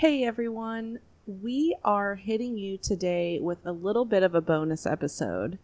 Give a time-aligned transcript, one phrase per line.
[0.00, 5.58] Hey everyone, we are hitting you today with a little bit of a bonus episode.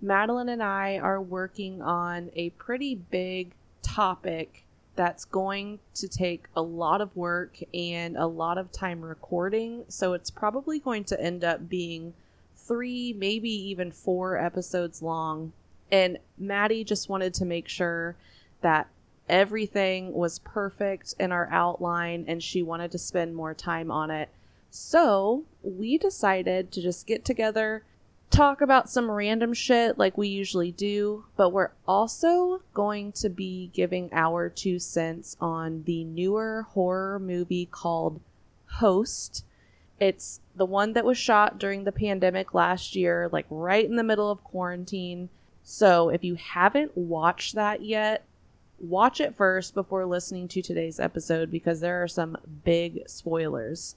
[0.00, 4.62] Madeline and I are working on a pretty big topic
[4.94, 10.12] that's going to take a lot of work and a lot of time recording, so
[10.12, 12.14] it's probably going to end up being
[12.54, 15.52] three, maybe even four episodes long.
[15.90, 18.14] And Maddie just wanted to make sure
[18.60, 18.91] that
[19.28, 24.28] everything was perfect in our outline and she wanted to spend more time on it.
[24.70, 27.84] So we decided to just get together,
[28.30, 33.70] talk about some random shit like we usually do, but we're also going to be
[33.74, 38.20] giving our two cents on the newer horror movie called
[38.66, 39.44] Host.
[40.00, 44.02] It's the one that was shot during the pandemic last year, like right in the
[44.02, 45.28] middle of quarantine.
[45.62, 48.24] So if you haven't watched that yet,
[48.82, 53.96] watch it first before listening to today's episode because there are some big spoilers.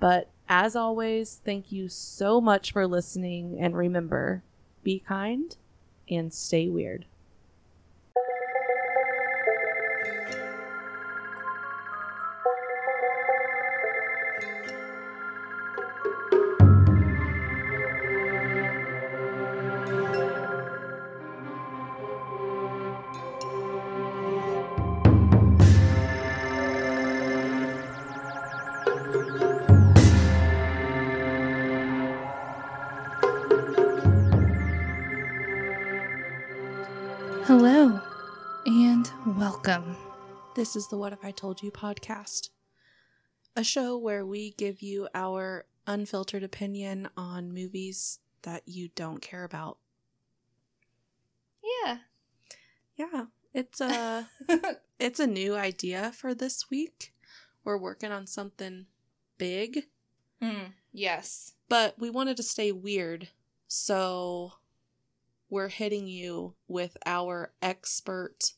[0.00, 3.58] But as always, thank you so much for listening.
[3.60, 4.42] And remember,
[4.82, 5.54] be kind
[6.10, 7.04] and stay weird.
[40.62, 42.50] This is the What If I Told You podcast,
[43.56, 49.42] a show where we give you our unfiltered opinion on movies that you don't care
[49.42, 49.78] about.
[51.84, 51.96] Yeah.
[52.94, 54.28] Yeah, it's a
[55.00, 57.12] it's a new idea for this week.
[57.64, 58.86] We're working on something
[59.38, 59.88] big,
[60.40, 61.54] Mm, yes.
[61.68, 63.30] but we wanted to stay weird,
[63.66, 64.52] so
[65.50, 68.52] we're hitting you with our expert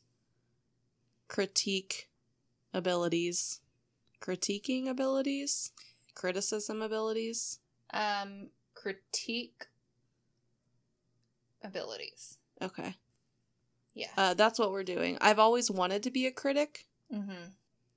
[1.34, 2.08] critique
[2.72, 3.58] abilities,
[4.20, 5.72] critiquing abilities,
[6.14, 7.58] criticism abilities.
[7.92, 9.66] Um, critique
[11.64, 12.38] abilities.
[12.62, 12.94] Okay.
[13.94, 14.10] Yeah.
[14.16, 15.18] Uh, that's what we're doing.
[15.20, 16.86] I've always wanted to be a critic.
[17.12, 17.50] mm-hmm.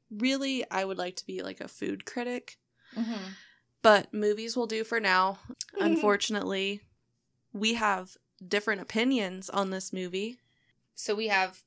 [0.09, 2.57] Really, I would like to be like a food critic,
[2.97, 3.33] Mm-hmm.
[3.83, 5.37] but movies will do for now.
[5.79, 6.81] Unfortunately,
[7.53, 8.17] we have
[8.47, 10.39] different opinions on this movie.
[10.95, 11.63] So we have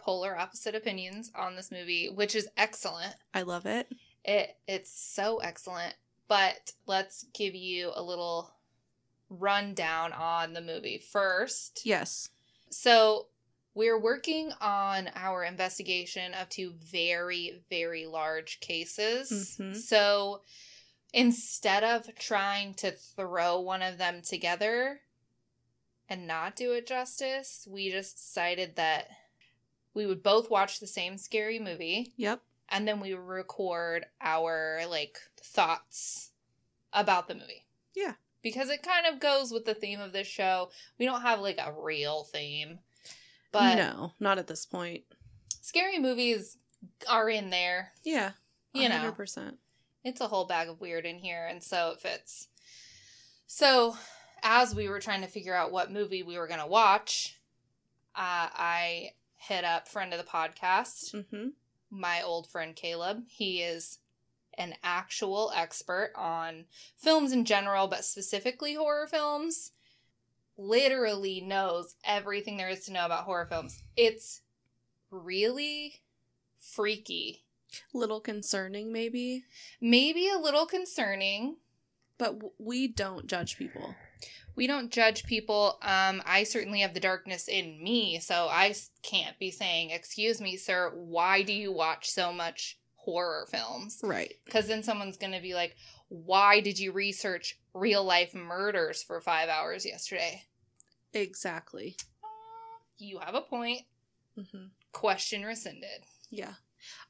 [0.00, 3.14] polar opposite opinions on this movie, which is excellent.
[3.32, 3.88] I love it.
[4.24, 5.94] It it's so excellent.
[6.28, 8.52] But let's give you a little
[9.28, 11.80] rundown on the movie first.
[11.84, 12.28] Yes.
[12.70, 13.28] So
[13.74, 19.56] we're working on our investigation of two very, very large cases.
[19.58, 19.76] Mhm.
[19.76, 20.42] So
[21.12, 25.00] instead of trying to throw one of them together
[26.08, 29.08] and not do it justice, we just decided that
[29.94, 32.40] we would both watch the same scary movie Yep.
[32.68, 36.30] and then we would record our like thoughts
[36.92, 38.14] about the movie Yeah.
[38.42, 40.70] because it kind of goes with the theme of this show.
[40.98, 42.78] We don't have like a real theme,
[43.52, 45.04] but no, not at this point.
[45.60, 46.56] scary movies
[47.08, 47.92] are in there.
[48.04, 48.32] Yeah.
[48.72, 49.56] You know, 100%.
[50.04, 52.46] it's a whole bag of weird in here, and so it fits.
[53.48, 53.96] So,
[54.44, 57.38] as we were trying to figure out what movie we were going to watch,
[58.14, 61.48] uh, I hit up friend of the podcast, Mm-hmm.
[61.90, 63.24] my old friend Caleb.
[63.28, 63.98] He is
[64.58, 66.64] an actual expert on
[66.98, 69.72] films in general, but specifically horror films.
[70.58, 73.82] Literally knows everything there is to know about horror films.
[73.96, 74.42] It's
[75.10, 76.02] really
[76.58, 77.44] freaky.
[77.94, 79.44] Little concerning, maybe,
[79.80, 81.56] Maybe a little concerning.
[82.18, 83.94] but w- we don't judge people.
[84.60, 85.78] We don't judge people.
[85.80, 90.58] Um, I certainly have the darkness in me, so I can't be saying, "Excuse me,
[90.58, 94.34] sir, why do you watch so much horror films?" Right.
[94.44, 95.76] Because then someone's going to be like,
[96.08, 100.44] "Why did you research real life murders for five hours yesterday?"
[101.14, 101.96] Exactly.
[102.98, 103.86] You have a point.
[104.38, 104.66] Mm-hmm.
[104.92, 106.04] Question rescinded.
[106.28, 106.56] Yeah.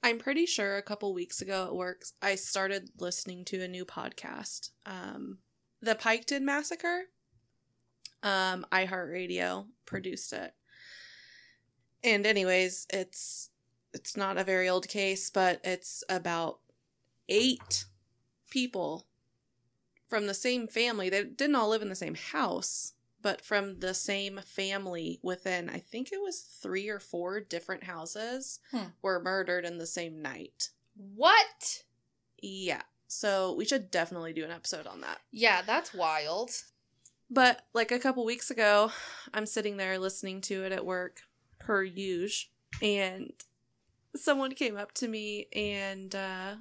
[0.05, 3.85] I'm pretty sure a couple weeks ago at work, I started listening to a new
[3.85, 4.71] podcast.
[4.87, 5.39] Um,
[5.83, 7.07] the Piketon Massacre.
[8.23, 10.53] Um, iHeartRadio produced it.
[12.05, 13.51] And anyways, it's
[13.93, 16.61] it's not a very old case, but it's about
[17.29, 17.85] eight
[18.51, 19.07] people
[20.09, 21.09] from the same family.
[21.11, 25.79] They didn't all live in the same house, but from the same family within I
[25.79, 28.87] think it was 3 or 4 different houses Hmm.
[29.03, 30.71] were murdered in the same night.
[30.97, 31.83] What?
[32.43, 32.83] Yeah.
[33.09, 35.21] So we should definitely do an episode on that.
[35.33, 36.51] Yeah, that's wild.
[37.31, 38.91] But like a couple weeks ago,
[39.33, 41.21] I'm sitting there listening to it at work,
[41.61, 42.51] per usual,
[42.83, 43.33] and
[44.17, 46.55] someone came up to me and uh,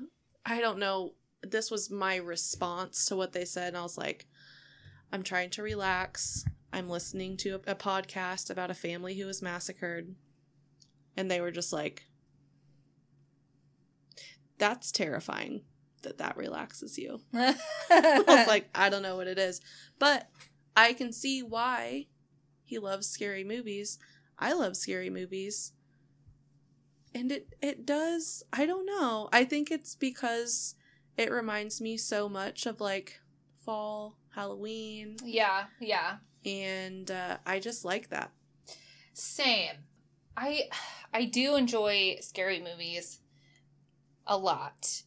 [0.45, 1.13] I don't know.
[1.42, 4.27] This was my response to what they said, and I was like,
[5.12, 6.45] "I'm trying to relax.
[6.71, 10.16] I'm listening to a, a podcast about a family who was massacred,"
[11.18, 12.04] and they were just like,
[14.57, 15.62] "That's terrifying."
[16.04, 17.19] That that relaxes you.
[17.33, 19.60] I was like, I don't know what it is.
[19.98, 20.30] But
[20.80, 22.08] I can see why
[22.64, 24.00] he loves scary movies.
[24.38, 25.74] I love scary movies.
[27.14, 29.28] And it it does, I don't know.
[29.34, 30.76] I think it's because
[31.18, 33.20] it reminds me so much of like
[33.66, 36.18] fall, Halloween, yeah, yeah.
[36.46, 38.31] and uh, I just like that.
[39.14, 39.84] Same.
[40.38, 40.70] I
[41.14, 43.20] I do enjoy scary movies
[44.26, 45.02] a lot.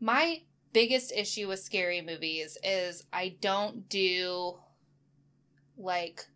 [0.00, 0.42] My
[0.72, 4.56] biggest issue with scary movies is I don't do
[5.76, 6.26] like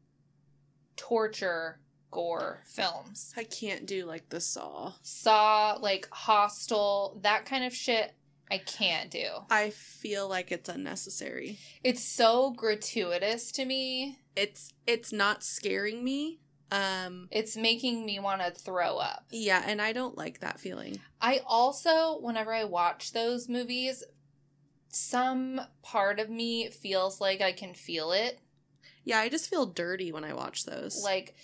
[0.97, 1.81] torture
[2.11, 3.33] gore films.
[3.37, 4.93] I can't do like the Saw.
[5.03, 8.15] Saw, like Hostel, that kind of shit
[8.51, 9.27] I can't do.
[9.51, 11.59] I feel like it's unnecessary.
[11.83, 14.19] It's so gratuitous to me.
[14.37, 16.41] It's it's not scaring me.
[16.71, 19.25] Um It's making me want to throw up.
[19.31, 21.01] yeah, and I don't like that feeling.
[21.21, 24.05] I also, whenever I watch those movies,
[24.89, 28.39] some part of me feels like I can feel it.
[29.07, 31.01] Yeah, I just feel dirty when I watch those.
[31.03, 31.37] Like,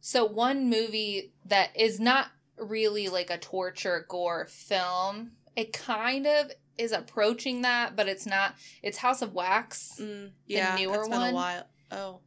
[0.00, 6.52] so one movie that is not really like a torture gore film, it kind of
[6.78, 8.54] is approaching that, but it's not.
[8.84, 9.98] It's House of Wax.
[10.00, 11.30] Mm, yeah, newer it's been one?
[11.32, 11.66] a while.
[11.90, 12.20] Oh,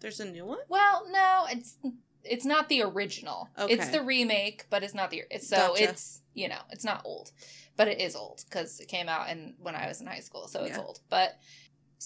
[0.00, 0.58] there's a new one.
[0.68, 1.78] Well, no, it's
[2.24, 3.48] it's not the original.
[3.58, 3.72] Okay.
[3.72, 5.22] It's the remake, but it's not the.
[5.30, 5.84] It's, so Gotcha.
[5.84, 7.32] it's you know it's not old,
[7.76, 10.46] but it is old because it came out in when I was in high school,
[10.46, 10.82] so it's Yeah.
[10.82, 11.00] old.
[11.08, 11.38] But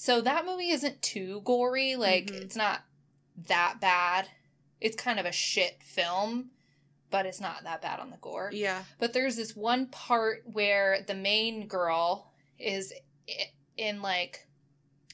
[0.01, 1.97] so that movie isn't too gory.
[1.97, 2.43] Like Mhm.
[2.43, 2.85] it's not
[3.49, 4.29] that bad.
[4.81, 6.51] It's kind of a shit film,
[7.11, 8.51] but it's not that bad on the gore.
[8.53, 8.85] Yeah.
[9.01, 12.93] But there's this one part where the main girl is
[13.77, 14.47] in like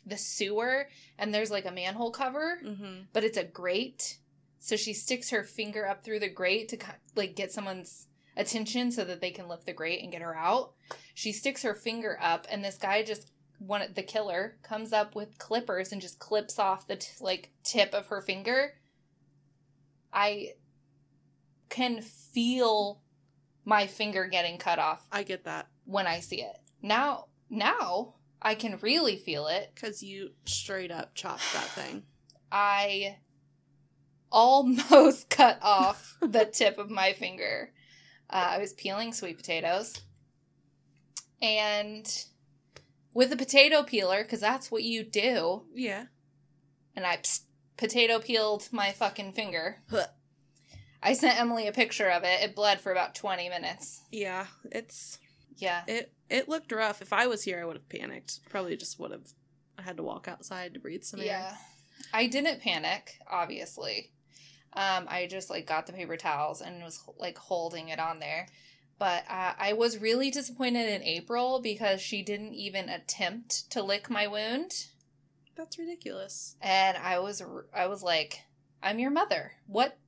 [0.06, 0.88] the sewer,
[1.18, 3.02] and there's like a manhole cover Mm-hmm.
[3.14, 4.18] but it's a grate.
[4.58, 6.78] So she sticks her finger up through the grate to
[7.14, 8.06] like get someone's
[8.36, 10.74] attention so that they can lift the grate and get her out.
[11.14, 15.38] She sticks her finger up, and this guy just one the killer comes up with
[15.38, 18.74] clippers and just clips off the t- like tip of her finger.
[20.12, 20.52] I
[21.68, 23.00] can feel
[23.64, 26.56] my finger getting cut off I get that when I see it.
[26.82, 32.02] Now, now I can really feel it because you straight up chopped that thing.
[32.52, 33.16] I
[34.30, 37.72] almost cut off the tip of my finger.
[38.28, 40.00] Uh, I was peeling sweet potatoes.
[41.40, 42.06] And
[43.14, 46.06] with a potato peeler, because that's what you do, Yeah.
[46.94, 47.42] and I psst,
[47.76, 49.82] potato peeled my fucking finger.
[49.90, 50.08] Huh.
[51.02, 52.42] I sent Emily a picture of it.
[52.42, 54.02] It bled for about 20 minutes.
[54.10, 54.46] Yeah.
[54.72, 55.18] It's
[55.56, 55.84] Yeah.
[55.86, 56.12] it.
[56.30, 57.02] It looked rough.
[57.02, 58.40] If I was here, I would have panicked.
[58.48, 59.28] Probably just would have.
[59.78, 61.24] I had to walk outside to breathe some Yeah.
[61.26, 61.38] air.
[61.40, 61.56] Yeah.
[62.14, 64.12] I didn't panic, obviously.
[64.72, 68.48] Um, I just like got the paper towels and was like holding it on there.
[68.98, 74.08] But uh, I was really disappointed in April because she didn't even attempt to lick
[74.08, 74.72] my wound,
[75.56, 76.56] That's ridiculous.
[76.62, 77.42] and I was
[77.74, 78.42] I was like,
[78.82, 79.52] "I'm your mother.
[79.66, 79.98] What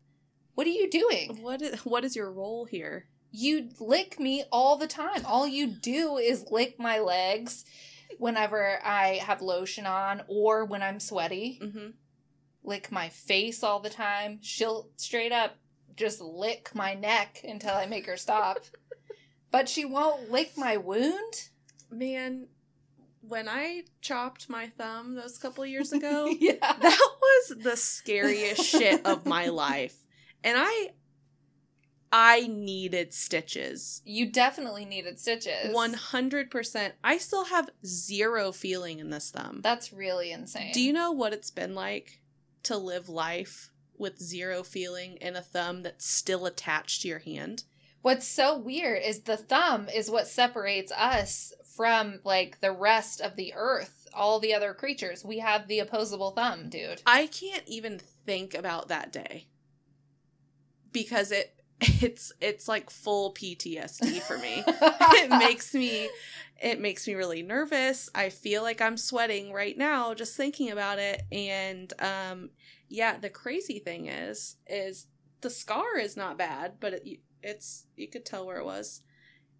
[0.55, 1.43] what are you doing?
[1.43, 3.07] What is what is your role here?
[3.33, 5.26] You lick me all the time.
[5.26, 7.64] All you do is lick my legs
[8.19, 11.88] whenever I have lotion on or when I'm sweaty." Mm-hmm.
[12.62, 14.38] lick my face all the time.
[14.43, 15.57] She'll straight up
[15.97, 18.59] just lick my neck until I make her stop.
[19.50, 21.49] but she won't lick my wound.
[21.91, 22.49] Man,
[23.21, 26.55] when I chopped my thumb those couple years ago, yeah.
[26.61, 29.97] that was the scariest shit of my life.
[30.45, 30.91] And I
[32.12, 34.00] I needed stitches.
[34.05, 35.75] You definitely needed stitches.
[35.75, 36.93] 100%.
[37.03, 39.61] I still have zero feeling in this thumb.
[39.62, 40.73] That's really insane.
[40.73, 42.21] Do you know what it's been like
[42.62, 47.65] to live life with zero feeling and a thumb that's still attached to your hand?
[48.03, 53.37] What's so weird is the thumb is what separates us from like the rest of
[53.37, 55.25] the earth, all the other creatures.
[55.25, 57.03] We have the opposable thumb, dude.
[57.05, 59.47] I can't even think about that day
[60.93, 64.65] because it it's it's like full PTSD for me.
[64.67, 66.09] it makes me
[66.61, 68.09] it makes me really nervous.
[68.15, 72.50] I feel like I'm sweating right now just thinking about it and um
[72.88, 75.07] yeah, the crazy thing is is
[75.40, 79.02] the scar is not bad, but it, it's you could tell where it was.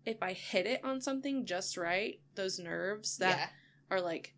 [0.04, 3.47] if I hit it on something just right, those nerves that yeah.
[3.90, 4.35] are like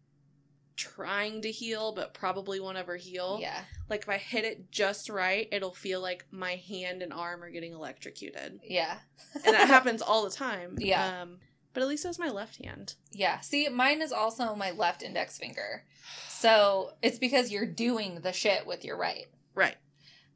[0.77, 3.39] trying to heal but probably won't ever heal.
[3.41, 3.61] Yeah.
[3.91, 7.51] Like if I hit it just right, it'll feel like my hand and arm are
[7.51, 8.61] getting electrocuted.
[8.63, 8.99] Yeah.
[9.45, 10.77] And that happens all the time.
[10.79, 11.23] Yeah.
[11.23, 11.39] Um
[11.75, 12.95] but at least it was my left hand.
[13.13, 13.41] Yeah.
[13.41, 15.85] See, mine is also my left index finger.
[16.29, 19.27] So it's because you're doing the shit with your right.
[19.55, 19.77] Right.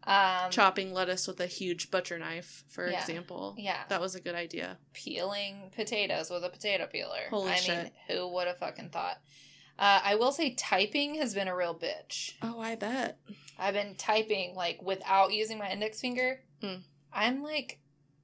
[0.04, 3.00] Um, Chopping lettuce with a huge butcher knife, for Yeah.
[3.00, 3.54] example.
[3.56, 3.84] Yeah.
[3.88, 4.78] That was a good idea.
[4.92, 7.28] peeling potatoes with a potato peeler.
[7.30, 7.92] Holy I mean, shit.
[8.08, 9.18] who would have fucking thought?
[9.78, 12.32] Uh, I will say typing has been a real bitch.
[12.42, 13.18] Oh, I bet.
[13.58, 16.40] I've been typing like without using my index finger.
[16.62, 16.82] Mm.
[17.12, 17.78] I'm like,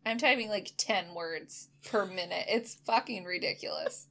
[0.08, 2.46] I'm typing like 10 words per minute.
[2.48, 4.06] It's fucking ridiculous.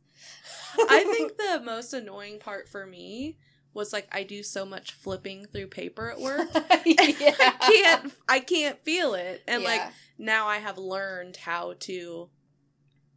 [0.77, 3.37] I think the most annoying part for me
[3.73, 6.49] was like I do so much flipping through paper at work.
[6.85, 7.01] yeah.
[7.39, 9.41] I can't I can't feel it.
[9.47, 9.81] And like
[10.19, 12.29] now I have learned how to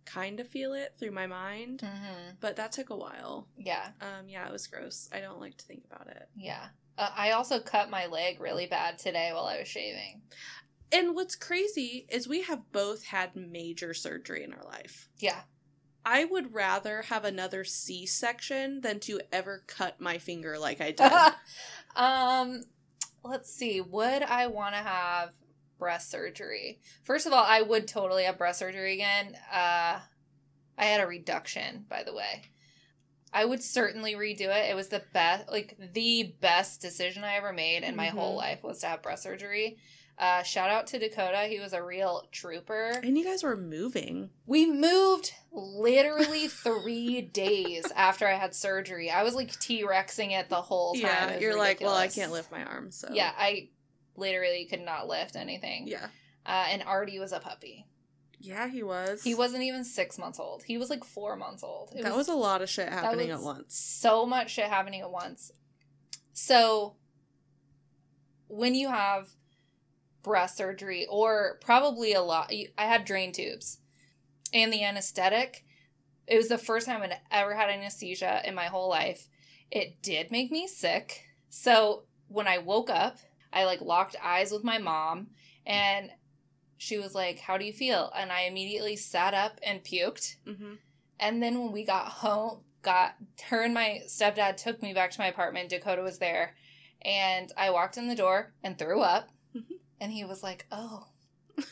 [0.06, 1.80] kind of feel it through my mind.
[1.84, 2.36] Mhm.
[2.40, 3.46] But that took a while.
[3.58, 3.88] Yeah.
[4.00, 5.08] Um yeah, it was gross.
[5.12, 6.28] I don't like to think about it.
[6.34, 6.68] Yeah.
[6.96, 10.22] Uh, I also cut my leg really bad today while I was shaving.
[10.92, 15.08] And what's crazy is we have both had major surgery in our life.
[15.18, 15.42] Yeah.
[16.04, 20.90] I would rather have another C section than to ever cut my finger like I
[20.92, 21.12] did.
[21.94, 22.62] um,
[23.22, 23.80] let's see.
[23.80, 25.30] Would I want to have
[25.78, 26.80] breast surgery?
[27.04, 29.36] First of all, I would totally have breast surgery again.
[29.52, 30.00] Uh,
[30.78, 32.42] I had a reduction, by the way.
[33.32, 34.70] I would certainly redo it.
[34.70, 38.12] It was the best, like the best decision I ever made in my Mhm.
[38.14, 39.78] whole life was to have breast surgery.
[40.20, 41.46] Uh, shout out to Dakota.
[41.48, 42.90] He was a real trooper.
[43.02, 44.28] and you guys were moving.
[44.44, 49.10] We moved literally three days after I had surgery.
[49.10, 51.02] I was like T Rexing it the whole time.
[51.04, 53.70] Yeah, you're like, well, I can't lift my arm, so Yeah, I
[54.14, 55.88] literally could not lift anything.
[55.88, 56.08] yeah,
[56.44, 57.86] Uh, and Artie was a puppy.
[58.38, 58.68] yeah.
[58.68, 59.22] He was.
[59.22, 60.62] He wasn't even six months old.
[60.64, 61.92] He was like four months old.
[61.96, 63.74] It that was, a lot of shit happening at was once.
[63.74, 65.50] So much shit happening at once.
[66.34, 66.96] So
[68.48, 69.28] when you have
[70.22, 73.78] breast surgery or probably a lot I had drain tubes
[74.52, 75.64] and the anesthetic
[76.30, 79.26] it was the first time I'd ever had anesthesia in my whole life.
[79.70, 81.24] It did make me sick.
[81.48, 83.18] So when I woke up,
[83.52, 85.28] I like locked eyes with my mom
[85.66, 86.10] and
[86.78, 90.36] she was like, "How do you feel?" And I immediately sat up and puked.
[90.46, 90.74] hmm
[91.18, 93.16] And then when we got home, got
[93.48, 95.68] her and my stepdad took me back to my apartment.
[95.68, 96.54] Dakota was there,
[97.02, 99.28] and I walked in the door and threw up.
[100.00, 101.08] And he was like, "Oh,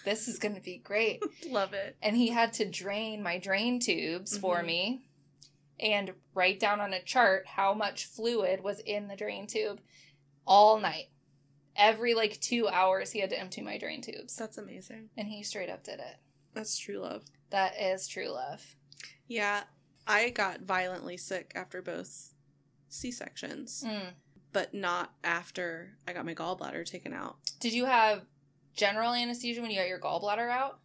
[0.05, 1.97] this is gonna be great." Love it.
[2.03, 4.67] and he had to drain my drain tubes for Mhm.
[4.67, 5.09] me
[5.81, 9.81] and write down on a chart how much fluid was in the drain tube
[10.47, 11.07] all night.
[11.77, 15.11] Every like two hours, he had to empty my drain tubes, That's amazing.
[15.17, 16.17] and he straight up did it.
[16.53, 17.25] That's true love.
[17.51, 18.75] That is true love.
[19.29, 19.65] Yeah,
[20.07, 22.35] I got violently sick after both
[22.89, 24.15] C sections, Mm.
[24.53, 27.37] But not after I got my gallbladder taken out.
[27.61, 28.23] Did you have
[28.75, 30.79] general anesthesia when you got your gallbladder out?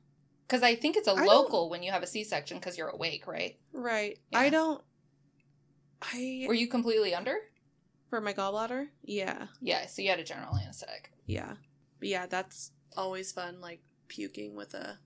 [0.47, 2.89] Because I think it's a I local when you have a C section because you're
[2.89, 3.57] awake, right?
[3.71, 4.19] Right.
[4.31, 4.39] Yeah.
[4.39, 4.81] I don't.
[6.01, 7.37] I Were you completely under?
[8.13, 8.89] for my gallbladder.
[9.03, 9.47] Yeah.
[9.59, 11.11] Yeah, so you had a general anesthetic.
[11.25, 11.53] Yeah.
[11.97, 14.99] But yeah, that's always fun, like puking with a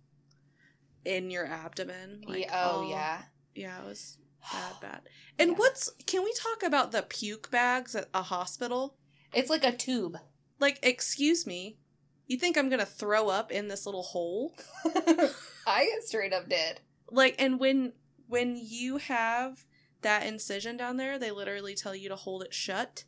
[1.06, 2.26] in your abdomen.
[2.28, 3.22] Like, yeah, oh, yeah.
[3.56, 4.18] Yeah, it was
[4.52, 5.02] bad, bad.
[5.40, 5.58] And Yeah.
[5.58, 8.98] what's can we talk about the puke bags at a hospital?
[9.34, 10.18] It's like a tube.
[10.60, 11.78] Like, excuse me,
[12.26, 14.54] you think I'm gonna throw up in this little hole?
[15.68, 16.82] I straight up did.
[17.12, 17.94] Like, and when
[18.28, 19.66] when you have
[20.02, 23.04] that incision down there, they literally tell you to hold it shut.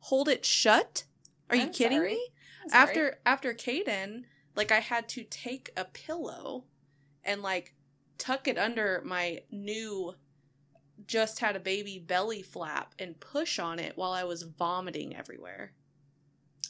[0.00, 1.04] Hold it shut?
[1.48, 2.14] Are you I'm kidding sorry.
[2.14, 2.28] me?
[2.72, 6.64] After after Caden, like I had to take a pillow
[7.24, 7.74] and like
[8.18, 10.14] tuck it under my new
[11.06, 15.72] just had a baby belly flap and push on it while I was vomiting everywhere.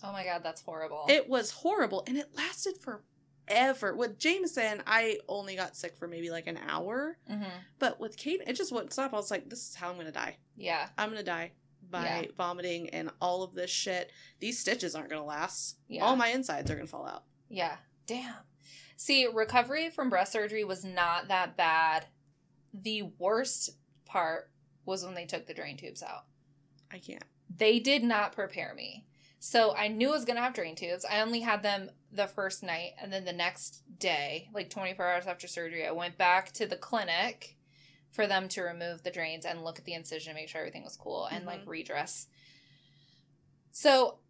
[0.02, 1.04] Oh my god, that's horrible.
[1.08, 3.94] It was horrible and it lasted forever.
[3.94, 7.42] With Jameson, I only got sick for maybe like an hour, hmm
[7.78, 9.12] but with Kate, it just wouldn't stop.
[9.12, 10.36] I was like, this is how I'm gonna die.
[10.56, 11.52] Yeah, I'm gonna die
[11.90, 12.22] by Yeah.
[12.36, 14.10] vomiting and all of this shit.
[14.40, 15.76] These stitches aren't gonna last.
[15.88, 17.24] yeah, All my insides are gonna fall out.
[17.48, 17.76] yeah.
[18.06, 18.34] Damn.
[19.02, 22.06] See, recovery from breast surgery was not that bad.
[22.72, 23.70] The worst
[24.04, 24.52] part
[24.84, 26.26] was when they took the drain tubes out.
[26.88, 27.24] I can't.
[27.56, 29.04] They did not prepare me.
[29.40, 31.04] So I knew I was going to have drain tubes.
[31.04, 32.92] I only had them the first night.
[33.02, 36.76] And then the next day, like 24 hours after surgery, I went back to the
[36.76, 37.56] clinic
[38.12, 40.84] for them to remove the drains and look at the incision, and make sure everything
[40.84, 41.70] was cool, and like Mhm.
[41.70, 42.28] redress.
[43.72, 44.20] So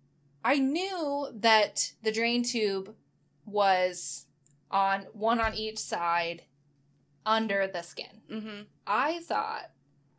[0.42, 2.96] I knew that the drain tube
[3.44, 4.28] was
[4.72, 6.42] on one on each side
[7.24, 8.22] under the skin.
[8.30, 8.62] Mm-hmm.
[8.86, 9.70] I thought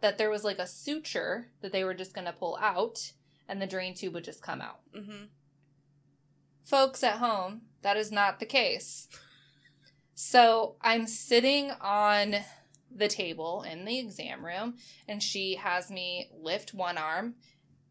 [0.01, 3.13] that there was like a suture that they were just going to pull out
[3.48, 4.79] and the drain tube would just come out.
[4.95, 5.25] Mm-hmm.
[6.63, 9.07] Folks at home, that is not the case.
[10.15, 12.36] So I'm sitting on
[12.95, 14.75] the table in the exam room
[15.07, 17.36] and she has me lift one arm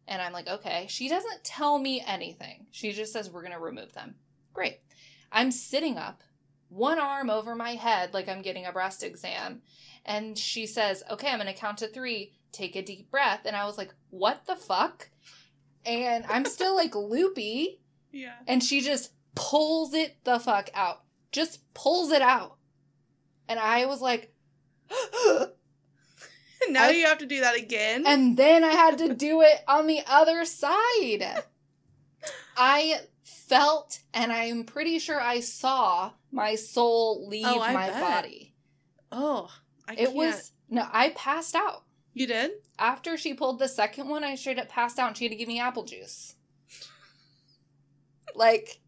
[0.07, 0.85] and I'm like, okay.
[0.89, 2.67] She doesn't tell me anything.
[2.71, 4.15] She just says, we're going to remove them.
[4.53, 4.79] Great.
[5.31, 6.21] I'm sitting up,
[6.73, 9.61] one arm over my head like I'm getting a breast exam.
[10.05, 12.33] And she says, okay, I'm going to count to three.
[12.51, 13.41] Take a deep breath.
[13.45, 15.09] And I was like, what the fuck?
[15.85, 17.79] And I'm still like loopy.
[18.11, 18.33] Yeah.
[18.47, 21.03] And she just pulls it the fuck out.
[21.31, 22.57] Just pulls it out.
[23.47, 24.33] And I was like,
[26.69, 28.03] now I- you have to do that again.
[28.05, 31.43] and then I had to do it on the other side.
[32.57, 37.99] I felt, and I'm pretty sure I saw my soul leave Oh, my bet.
[38.01, 38.53] body.
[39.11, 39.49] oh,
[39.87, 40.13] I It can't.
[40.15, 41.83] was, no, I passed out.
[42.13, 42.51] You did?
[42.77, 45.37] After she pulled the second one, I straight up passed out and she had to
[45.37, 46.35] give me apple juice.
[48.35, 48.79] Like,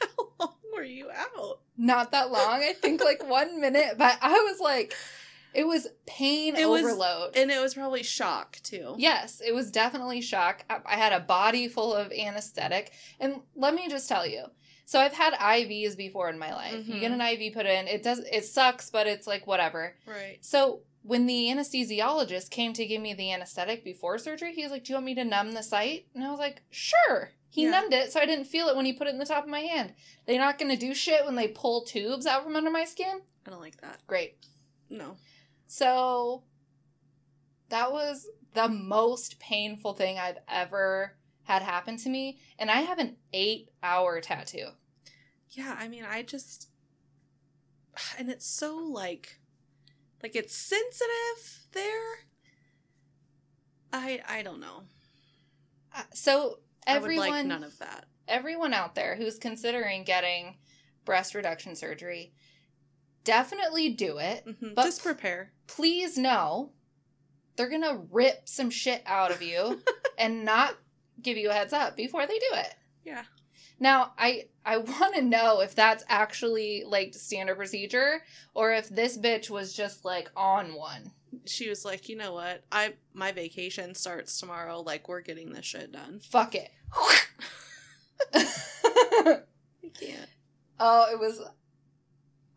[0.00, 1.60] How long were you out?
[1.76, 2.60] not that long.
[2.62, 4.94] I think like one minute, but I was like,
[5.56, 7.34] it was pain It was- overload.
[7.34, 8.94] And it was probably shock too.
[8.98, 10.64] Yes, it was definitely shock.
[10.68, 12.92] I I had a body full of anesthetic.
[13.18, 14.44] And let me just tell you.
[14.84, 16.86] So I've had IVs before in my life.
[16.86, 17.20] You get mm-hmm.
[17.20, 17.88] an IV put in.
[17.88, 19.96] It does it sucks, but it's like whatever.
[20.06, 20.38] Right.
[20.42, 24.84] So when the anesthesiologist came to give me the anesthetic before surgery, he was like,
[24.84, 27.70] "Do you want me to numb the site?" And I was like, "Sure." He Yeah.
[27.70, 29.50] numbed it so I didn't feel it when he put it in the top of
[29.50, 29.94] my hand.
[30.26, 33.22] They're not going to do shit when they pull tubes out from under my skin.
[33.46, 34.06] I don't like that.
[34.06, 34.36] Great.
[34.90, 35.16] No.
[35.66, 36.44] So
[37.68, 42.38] that was the most painful thing I've ever had happen to me.
[42.58, 44.68] And I have an eight hour tattoo.
[45.50, 46.68] Yeah, I mean, I just
[48.18, 49.40] and it's so like
[50.22, 52.20] like it's sensitive there.
[53.92, 54.82] I I don't know.
[55.94, 58.06] Uh, So I would everyone, like none of that.
[58.28, 60.56] everyone out there who's considering getting
[61.04, 62.32] breast reduction surgery,
[63.26, 64.46] definitely do it.
[64.46, 64.74] Mhm.
[64.74, 65.52] But- Just prepare.
[65.66, 66.72] Please know
[67.56, 69.82] they're going to rip some shit out of you
[70.18, 70.76] and not
[71.20, 72.74] give you a heads up before they do it.
[73.04, 73.24] Yeah.
[73.78, 78.22] Now, I I want to know if that's actually like standard procedure
[78.54, 81.12] or if this bitch was just like on one.
[81.44, 82.64] She was like, "You know what?
[82.72, 84.80] I my vacation starts tomorrow.
[84.80, 86.70] Like we're getting this shit done." Fuck it.
[88.34, 89.40] I
[90.00, 90.28] can't.
[90.80, 91.40] oh, it was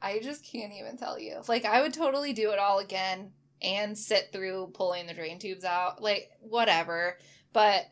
[0.09, 1.41] I just can't even tell you.
[1.47, 5.63] Like I would totally do it all again and sit through pulling the drain tubes
[5.65, 6.01] out.
[6.01, 7.17] Like whatever.
[7.53, 7.85] But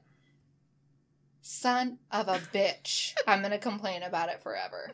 [1.41, 4.91] son of a bitch, I'm going to complain about it forever.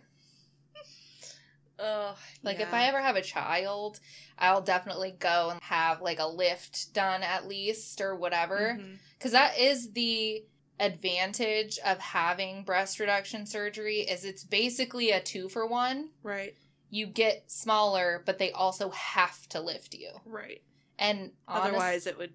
[1.80, 4.00] Oh, Like if I ever have a child,
[4.38, 8.78] I'll definitely go and have like a lift done at least or whatever.
[8.80, 9.00] Mhm.
[9.20, 10.46] Cuz that is the
[10.80, 16.12] advantage of having breast reduction surgery is it's basically a 2 for 1.
[16.22, 16.56] right,
[16.94, 20.12] You get smaller, but they also have to lift you.
[20.26, 20.62] right.
[21.00, 22.34] And honest- Otherwise, it would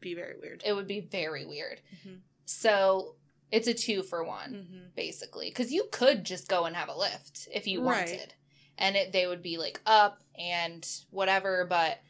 [0.00, 0.62] be very weird.
[0.64, 1.82] it would be very weird.
[2.06, 2.20] Mhm.
[2.46, 3.16] So,
[3.50, 4.52] it's a 2 for 1.
[4.54, 4.84] Mm-hmm.
[4.96, 8.08] basically because you could just go and have a lift if you Right.
[8.08, 8.34] wanted
[8.78, 12.00] and it, they would be like up and whatever but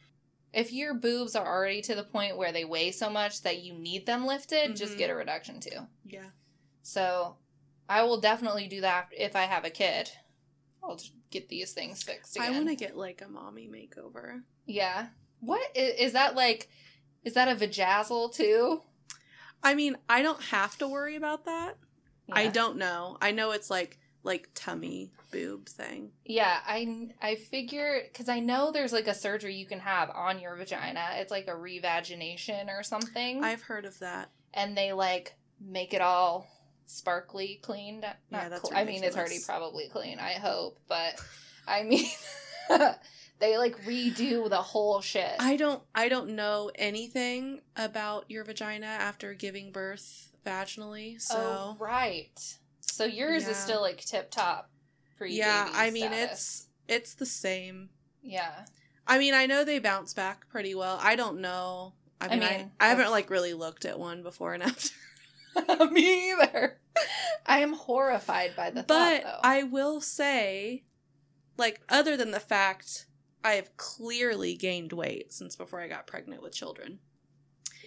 [0.53, 3.73] if your boobs are already to the point where they weigh so much that you
[3.73, 4.97] need them lifted just Mhm.
[4.97, 6.29] get a reduction too Yeah.
[6.81, 7.37] so
[7.89, 10.09] i will definitely do that if i have a kid
[10.83, 14.41] i'll just get these things fixed again I want to get like a mommy makeover.
[14.65, 15.07] yeah
[15.39, 16.69] what is, is that like
[17.23, 18.81] is that a vajazzle too
[19.63, 21.77] I mean, I don't have to worry about that.
[22.31, 23.17] I don't know.
[23.19, 26.11] I know it's like like tummy boob thing.
[26.23, 30.39] Yeah, I I figure because I know there's like a surgery you can have on
[30.39, 31.05] your vagina.
[31.15, 34.29] It's like a revagination or something, I've heard of that.
[34.53, 36.47] and they like make it all
[36.85, 38.01] sparkly clean.
[38.01, 40.19] Not, Yeah, that's cl- I mean, it's already probably clean.
[40.19, 41.19] I hope, but
[41.67, 42.05] I mean,
[43.39, 45.35] they like redo the whole shit.
[45.39, 51.19] I don't I don't know anything about your vagina after giving birth vaginally.
[51.21, 52.57] So oh right.
[52.81, 53.49] So yours Yeah.
[53.51, 54.69] is still like tip top.
[55.21, 56.31] yeah, I mean status.
[56.31, 57.89] it's it's the same.
[58.21, 58.65] yeah.
[59.07, 60.99] I mean, I know they bounce back pretty well.
[60.99, 61.93] I don't know.
[62.19, 64.89] I I mean, I, mean, I, haven't like really looked at one before and after.
[65.91, 66.79] Me either.
[67.45, 69.39] I am horrified by the but thought, though.
[69.49, 70.83] I will say,
[71.57, 73.07] like, other than the fact
[73.43, 76.99] I have clearly gained weight since before I got pregnant with children.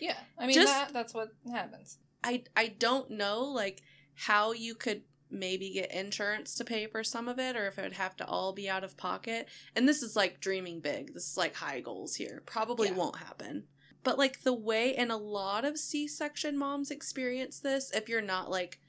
[0.00, 1.98] Yeah, I mean Just- that that's what happens.
[2.22, 3.82] I I don't know like
[4.14, 7.82] how you could maybe get insurance to pay for some of it or if it
[7.82, 9.46] would have to all be out of pocket.
[9.76, 11.12] And this is like dreaming big.
[11.14, 12.42] This is like high goals here.
[12.46, 12.94] Probably Yeah.
[12.94, 13.64] won't happen.
[14.04, 18.50] But like the way and a lot of C-section moms experience this if you're not
[18.50, 18.80] like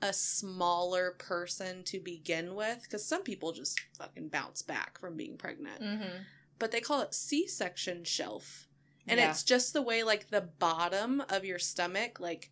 [0.00, 5.36] a smaller person to begin with cuz some people just fucking bounce back from being
[5.36, 5.82] pregnant.
[5.82, 6.22] Mm-hmm.
[6.58, 8.68] But they call it C-section shelf.
[9.06, 9.30] And Yeah.
[9.30, 12.50] it's just the way like the bottom of your stomach like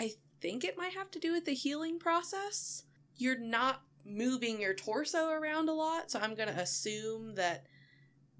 [0.00, 2.84] I think it might have to do with the healing process.
[3.16, 7.66] You're not moving your torso around a lot, so I'm going to assume that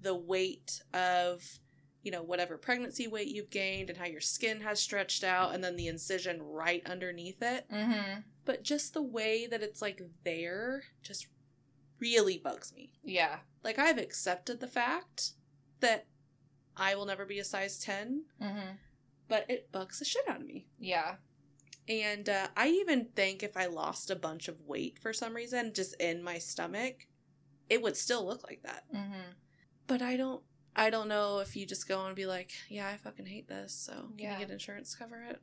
[0.01, 1.59] the weight of
[2.03, 5.63] you know whatever pregnancy weight you've gained and how your skin has stretched out and
[5.63, 8.21] then the incision right underneath it Mm-hmm.
[8.45, 11.27] but just the way that it's like there just
[11.99, 13.39] really bugs me Yeah.
[13.63, 15.31] like i've accepted the fact
[15.81, 16.07] that
[16.77, 18.71] i will never be a size 10 Mm-hmm.
[19.27, 21.15] but it bugs the shit out of me Yeah.
[21.89, 25.73] and uh, I even think if I lost a bunch of weight for some reason,
[25.73, 27.07] just in my stomach,
[27.67, 28.83] it would still look like that.
[28.95, 29.31] Mm-hmm.
[29.87, 30.43] But I don't.
[30.79, 33.73] I don't know if you just go and be like, "Yeah, I fucking hate this."
[33.73, 34.33] So can Yeah.
[34.33, 35.41] you get insurance to cover it?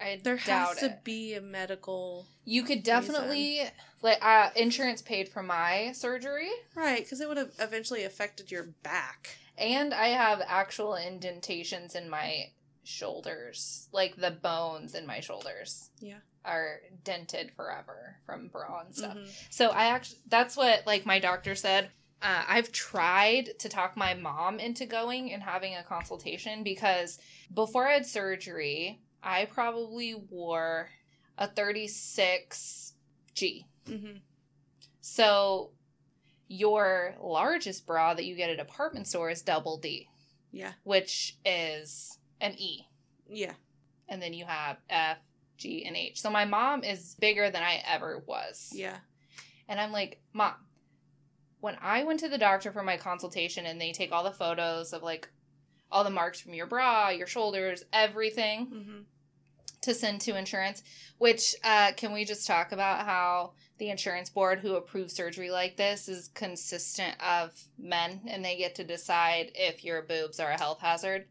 [0.00, 1.04] I There has to it.
[1.04, 3.62] be a medical You could definitely
[4.00, 8.64] like uh, insurance paid for my surgery, right because it would have eventually affected your
[8.82, 9.36] back.
[9.56, 12.52] and I have actual indentations in my
[12.84, 15.90] shoulders, like the bones in my shoulders.
[16.00, 16.18] Yeah.
[16.44, 19.16] Are dented forever from bra and stuff.
[19.16, 19.28] Mhm.
[19.50, 21.90] So I actually, that's what like my doctor said.
[22.20, 27.18] Uh, I've tried to talk my mom into going and having a consultation because
[27.54, 30.90] before I had surgery, I probably wore
[31.36, 32.94] a 36
[33.34, 33.66] G.
[33.86, 34.20] Mhm.
[35.00, 35.70] So
[36.48, 40.08] your largest bra that you get at a department store is double D,
[40.50, 40.72] Yeah.
[40.82, 42.88] which is an E.
[43.28, 43.54] Yeah.
[44.08, 45.18] And then you have F,
[45.56, 46.20] G, and H.
[46.20, 48.70] So my mom is bigger than I ever was.
[48.74, 48.98] Yeah.
[49.68, 50.54] And I'm like, Mom,
[51.60, 54.92] when I went to the doctor for my consultation and they take all the photos
[54.92, 55.28] of like
[55.90, 59.00] all the marks from your bra, your shoulders, everything hmm
[59.82, 60.82] to send to insurance,
[61.18, 65.76] which uh, can we just talk about how the insurance board who approves surgery like
[65.76, 70.58] this is consistent of men and they get to decide if your boobs are a
[70.58, 71.26] health hazard?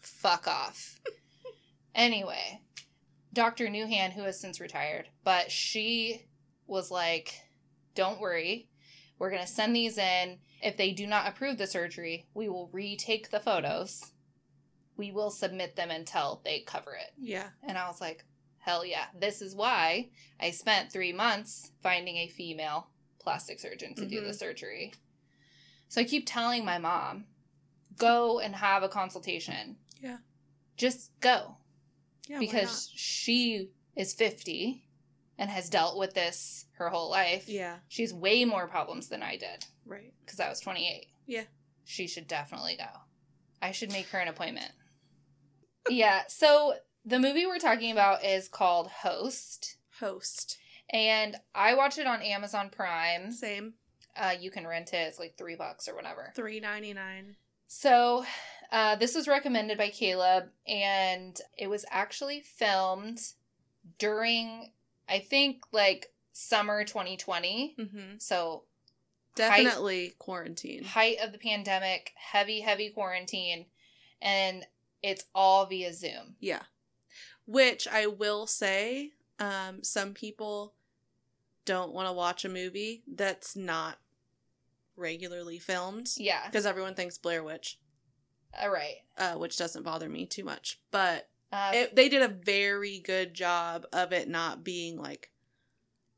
[0.00, 1.00] Fuck off.
[1.94, 2.60] anyway,
[3.32, 3.66] Dr.
[3.66, 6.22] Newhan, who has since retired, but she
[6.66, 7.34] was like,
[7.94, 8.68] don't worry.
[9.18, 10.38] We're going to send these in.
[10.62, 14.12] If they do not approve the surgery, we will retake the photos.
[14.96, 17.12] We will submit them until they cover it.
[17.18, 17.48] Yeah.
[17.66, 18.24] And I was like,
[18.58, 19.06] hell yeah.
[19.18, 22.88] This is why I spent three months finding a female
[23.20, 24.38] plastic surgeon to do the Mhm.
[24.38, 24.92] surgery.
[25.88, 27.26] So I keep telling my mom,
[27.96, 29.76] go and have a consultation.
[30.00, 30.18] Yeah.
[30.76, 31.56] Just go.
[32.28, 32.38] Yeah.
[32.38, 34.84] because she is 50
[35.36, 37.48] and has dealt with this her whole life.
[37.48, 37.76] Yeah.
[37.88, 40.12] She's way more problems than I did Right.
[40.24, 41.06] because I was 28.
[41.26, 41.44] Yeah.
[41.84, 42.86] She should definitely go.
[43.60, 44.72] I should make her an appointment.
[45.88, 46.22] yeah.
[46.28, 49.76] So the movie we're talking about is called Host.
[50.00, 50.58] Host.
[50.90, 53.30] And I watched it on Amazon Prime.
[53.32, 53.74] Same.
[54.14, 55.08] Uh, you can rent it.
[55.08, 56.32] It's like three bucks or whatever.
[56.36, 57.36] Three ninety nine.
[57.66, 58.26] So,
[58.70, 63.20] uh, this was recommended by Caleb, and it was actually filmed
[63.98, 64.72] during,
[65.08, 67.76] I think, like summer 2020.
[67.78, 68.00] Mm-hmm.
[68.18, 68.64] So,
[69.34, 70.84] Definitely quarantine.
[70.84, 73.64] height of the pandemic, heavy, heavy quarantine,
[74.20, 74.66] and
[75.02, 76.36] it's all via Zoom.
[76.38, 76.62] Yeah.
[77.46, 80.74] Which I will say, um, some people
[81.64, 83.98] don't want to watch a movie that's not
[84.96, 86.46] regularly filmed Yeah.
[86.46, 87.78] because everyone thinks Blair Witch,
[88.60, 88.96] All right.
[89.16, 90.78] uh, which doesn't bother me too much.
[90.90, 95.30] But Uh, it, they did a very good job of it not being like,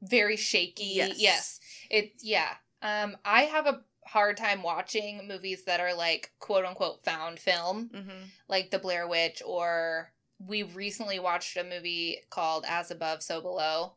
[0.08, 0.84] very shaky.
[0.94, 1.14] Yes.
[1.18, 1.60] Yes.
[1.90, 2.50] It yeah.
[2.82, 7.90] Um I have a hard time watching movies that are like quote unquote found film,
[7.94, 8.24] mm-hmm.
[8.48, 13.94] like The Blair Witch or we recently watched a movie called As Above So Below.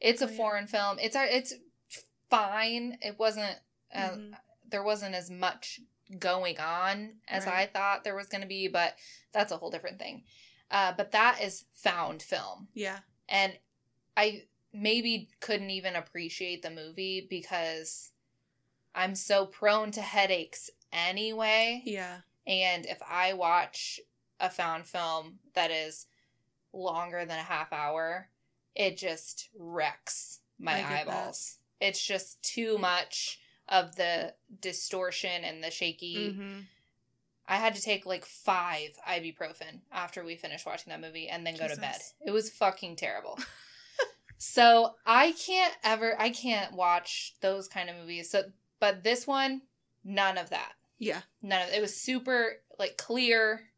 [0.00, 0.36] It's a Oh, yeah.
[0.36, 0.98] foreign film.
[0.98, 1.54] It's a- it's
[2.30, 2.98] fine.
[3.02, 3.58] It wasn't
[3.94, 4.34] uh, Mhm.
[4.68, 5.80] there wasn't as much
[6.18, 7.62] going on as Right.
[7.62, 8.96] I thought there was going to be, but
[9.32, 10.24] that's a whole different thing.
[10.70, 13.56] Uh, but that is found film yeah, and
[14.16, 18.12] I maybe couldn't even appreciate the movie because
[18.94, 21.82] I'm so prone to headaches anyway.
[21.84, 24.00] yeah, And if I watch
[24.38, 26.06] a found film that is
[26.72, 28.28] longer than a half hour,
[28.74, 31.08] it just wrecks my get that.
[31.08, 31.58] eyeballs.
[31.80, 36.32] It's just too much of the distortion and the shaky.
[36.32, 36.60] mm-hmm.
[37.48, 41.56] I had to take like five ibuprofen after we finished watching that movie and then
[41.56, 41.98] go to bed.
[42.26, 43.38] It was fucking terrible.
[44.38, 48.30] So I can't ever I can't watch those kind of movies.
[48.30, 48.44] So
[48.80, 49.62] but this one,
[50.04, 50.72] none of that.
[50.98, 51.22] Yeah.
[51.42, 53.70] None of it was super like clear.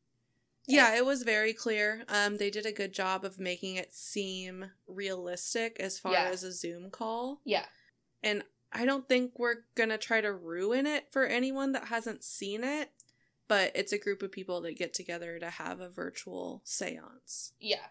[0.66, 2.04] Yeah, it was very clear.
[2.08, 6.24] Um, they did a good job of making it seem realistic as far Yeah.
[6.24, 7.40] as a Zoom call.
[7.44, 7.64] Yeah.
[8.22, 12.64] And I don't think we're gonna try to ruin it for anyone that hasn't seen
[12.64, 12.90] it,
[13.46, 17.52] but it's a group of people that get together to have a virtual seance.
[17.58, 17.86] Yeah.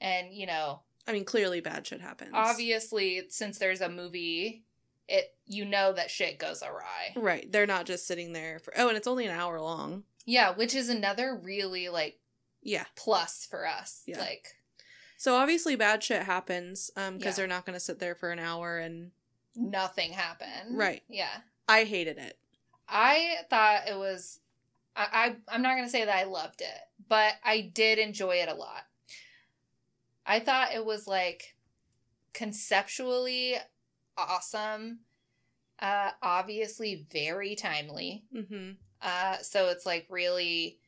[0.00, 2.30] And you know, I mean, clearly bad shit happens.
[2.34, 4.64] obviously since there's a movie,
[5.08, 7.12] it you know that shit goes awry.
[7.14, 7.50] Right.
[7.50, 10.02] They're not just sitting there for, oh, and it's only an hour long.
[10.24, 12.18] Yeah, which is another really like
[12.62, 12.84] Yeah.
[12.96, 14.02] plus for us.
[14.06, 14.18] Yeah.
[14.18, 14.56] Like
[15.16, 17.42] So obviously bad shit happens um, because Yeah.
[17.42, 19.12] they're not going to sit there for an hour and
[19.54, 20.76] nothing happened.
[20.76, 21.02] Right.
[21.08, 21.30] Yeah.
[21.68, 22.38] I hated it.
[22.88, 24.40] I thought it was
[24.96, 28.48] I, I I'm not gonna say that I loved it, but I did enjoy it
[28.48, 28.84] a lot.
[30.26, 31.54] I thought it was like
[32.32, 33.54] conceptually
[34.16, 35.00] awesome.
[35.78, 38.24] Uh obviously very timely.
[38.34, 38.72] Mm-hmm.
[39.02, 40.78] Uh so it's like really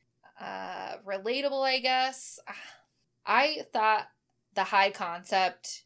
[0.40, 2.38] uh relatable, I guess.
[3.27, 4.09] I thought
[4.55, 5.83] the high concept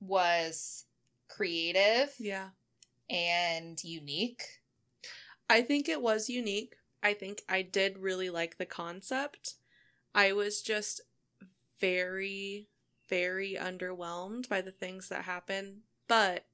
[0.00, 0.84] was
[1.28, 2.48] creative Yeah.
[3.08, 4.42] and unique.
[5.48, 6.74] I think it was unique.
[7.02, 9.54] I think I did really like the concept.
[10.14, 11.00] I was just
[11.80, 12.68] very,
[13.08, 16.46] very underwhelmed by the things that happen, but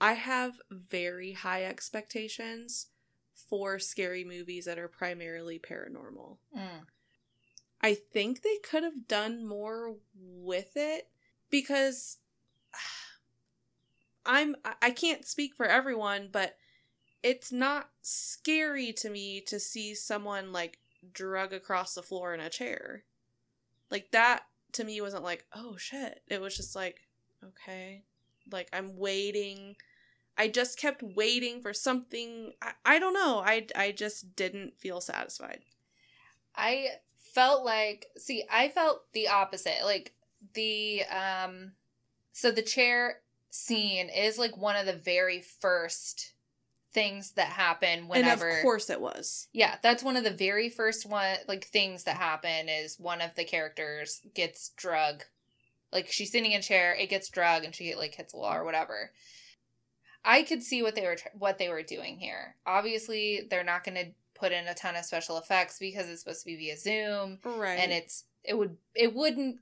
[0.00, 2.88] I have very high expectations
[3.34, 6.38] for scary movies that are primarily paranormal.
[6.56, 6.86] Mm.
[7.80, 11.08] I think they could have done more with it
[11.50, 12.18] because
[14.26, 16.56] I'm I- I can't speak for everyone, but
[17.22, 20.78] it's not scary to me to see someone like
[21.12, 23.04] drug across the floor in a chair.
[23.90, 26.22] Like that to me wasn't like, oh shit.
[26.28, 27.00] It was just like,
[27.42, 28.02] okay.
[28.50, 29.76] Like I'm waiting.
[30.36, 32.52] I just kept waiting for something.
[32.60, 33.42] I, I don't know.
[33.44, 35.60] I, I just didn't feel satisfied.
[36.54, 39.78] I felt like see, I felt the opposite.
[39.84, 40.12] Like
[40.54, 41.72] the um
[42.32, 46.33] so the chair scene is like one of the very first
[46.94, 49.48] things that happen whenever and of course it was.
[49.52, 53.34] Yeah, that's one of the very first one like things that happen is one of
[53.34, 55.24] the characters gets drug.
[55.92, 58.54] Like she's sitting in a chair, it gets drug and she like hits a wall
[58.54, 59.10] or whatever.
[60.24, 62.56] I could see what they were what they were doing here.
[62.66, 66.40] Obviously, they're not going to put in a ton of special effects because it's supposed
[66.40, 67.78] to be via Zoom Right.
[67.78, 69.58] and it's it would it wouldn't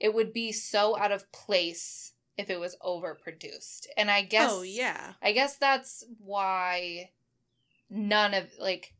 [0.00, 3.86] it would be so out of place if it was overproduced.
[3.96, 5.14] And I guess Oh yeah.
[5.22, 7.10] I guess that's why
[7.88, 8.94] none of like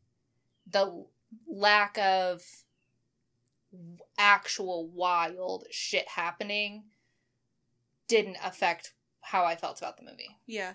[0.69, 1.05] the
[1.47, 2.43] lack of
[4.17, 6.83] actual wild shit happening
[8.07, 10.37] didn't affect how I felt about the movie.
[10.45, 10.73] Yeah.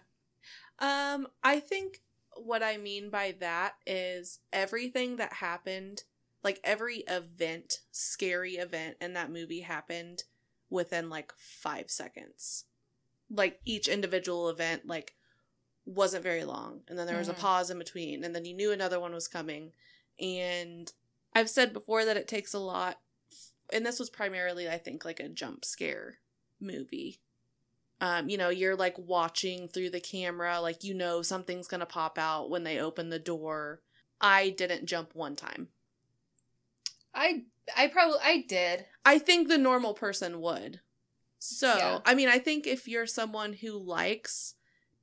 [0.78, 2.02] Um, I think
[2.36, 6.04] what I mean by that is everything that happened,
[6.42, 10.24] like every event, scary event in that movie happened
[10.70, 12.64] within like five seconds.
[13.30, 15.14] Like each individual event, like,
[15.84, 16.82] wasn't very long.
[16.88, 17.32] And then there was Mhm.
[17.32, 19.72] a pause in between, and then you knew another one was coming.
[20.18, 20.92] And
[21.34, 23.00] I've said before that it takes a lot,
[23.70, 26.20] and this was primarily, I think, like a jump scare
[26.60, 27.20] movie
[28.00, 32.16] um, you know, you're like watching through the camera, like you know something's gonna pop
[32.16, 33.82] out when they open the door.
[34.20, 35.70] I didn't jump one time.
[37.14, 37.44] I
[37.76, 38.86] I probably I did.
[39.04, 40.80] I think the normal person would.
[41.38, 41.98] So, Yeah.
[42.04, 44.54] I mean, I think if you're someone who likes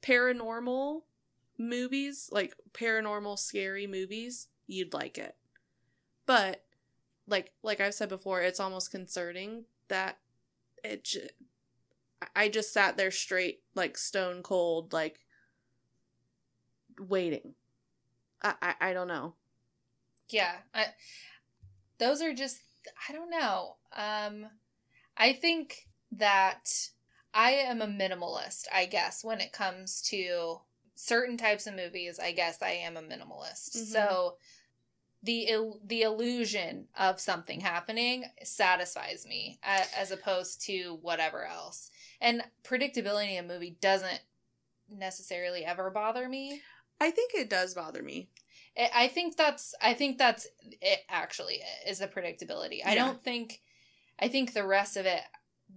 [0.01, 1.01] paranormal
[1.57, 5.35] movies, like paranormal scary movies, you'd like it.
[6.25, 6.63] But
[7.27, 10.17] like like I've said before, it's almost concerning that
[10.83, 11.29] it j-
[12.35, 15.19] I just sat there straight like stone cold like
[16.99, 17.55] waiting.
[18.41, 19.35] I I, I don't know.
[20.29, 20.55] Yeah.
[20.73, 20.87] I,
[21.97, 22.59] those are just
[23.09, 23.75] I don't know.
[23.95, 24.47] Um
[25.17, 26.69] I think that
[27.33, 30.61] I am a minimalist, I guess, when it comes to
[30.95, 32.19] certain types of movies.
[32.19, 33.75] I guess I am a minimalist.
[33.75, 33.85] Mhm.
[33.91, 34.37] So
[35.23, 41.89] the il- the illusion of something happening satisfies me a- as opposed to whatever else.
[42.21, 44.21] And predictability in a movie doesn't
[44.87, 46.61] necessarily ever bother me.
[46.99, 48.29] I think it does bother me.
[48.77, 50.47] I I think that's I think that's
[50.81, 52.79] it actually is the predictability.
[52.85, 53.61] I don't think
[54.19, 55.21] I think the rest of it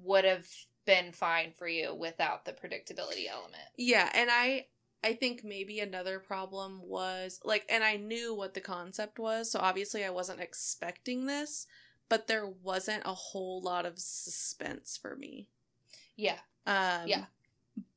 [0.02, 0.46] would have
[0.84, 3.68] been fine for you without the predictability element.
[3.76, 4.66] Yeah, and I
[5.04, 9.60] I think maybe another problem was like and I knew what the concept was, so
[9.60, 11.66] obviously I wasn't expecting this,
[12.08, 15.48] but there wasn't a whole lot of suspense for me.
[16.16, 16.38] Yeah.
[16.66, 17.24] Um, Yeah.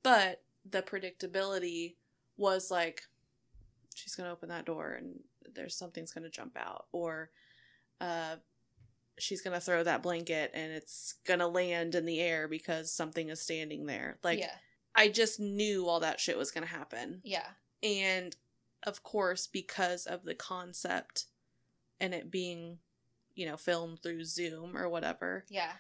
[0.03, 1.95] But the predictability
[2.37, 3.03] was like,
[3.95, 5.19] she's going to open that door and
[5.53, 6.85] there's something's going to jump out.
[6.91, 7.29] Or
[7.99, 8.35] uh,
[9.17, 12.91] she's going to throw that blanket and it's going to land in the air because
[12.91, 14.17] something is standing there.
[14.23, 14.55] Like, yeah.
[14.95, 17.21] I just knew all that shit was going to happen.
[17.23, 17.47] Yeah.
[17.83, 18.35] And
[18.83, 21.25] of course, because of the concept
[21.99, 22.79] and it being,
[23.35, 25.73] you know, filmed through Zoom or whatever, Yeah.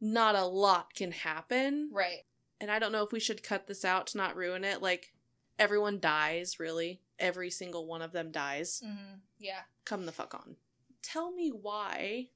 [0.00, 1.90] not a lot can happen.
[1.92, 2.24] Right.
[2.60, 4.80] And I don't know if we should cut this out to not ruin it.
[4.80, 5.12] Like,
[5.58, 7.00] everyone dies, really.
[7.18, 8.82] Every single one of them dies.
[8.84, 9.62] hmm Yeah.
[9.84, 10.56] Come the fuck on.
[11.02, 12.28] Tell me why,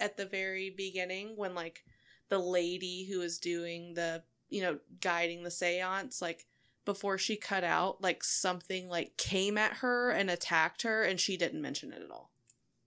[0.00, 1.84] at the very beginning, when, like,
[2.28, 6.46] the lady who was doing the, you know, guiding the seance, like,
[6.84, 11.36] before she cut out, like, something, like, came at her and attacked her, and she
[11.36, 12.30] didn't mention it at all.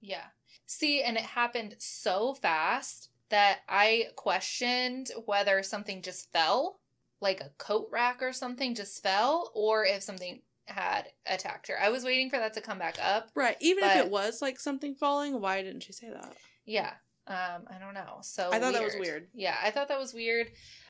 [0.02, 0.28] Yeah.
[0.66, 6.80] See, and it happened so fast that I questioned whether something just fell,
[7.20, 11.76] like a coat rack or something just fell, or if something had attacked her.
[11.82, 13.32] I was waiting for that to come back up.
[13.36, 13.58] Right.
[13.60, 16.36] Even if it was, like, something falling, why didn't she say that?
[16.66, 16.92] Yeah.
[17.28, 18.20] Um, I don't know.
[18.22, 19.28] So I thought that was weird.
[19.34, 20.48] Yeah, I thought that was weird,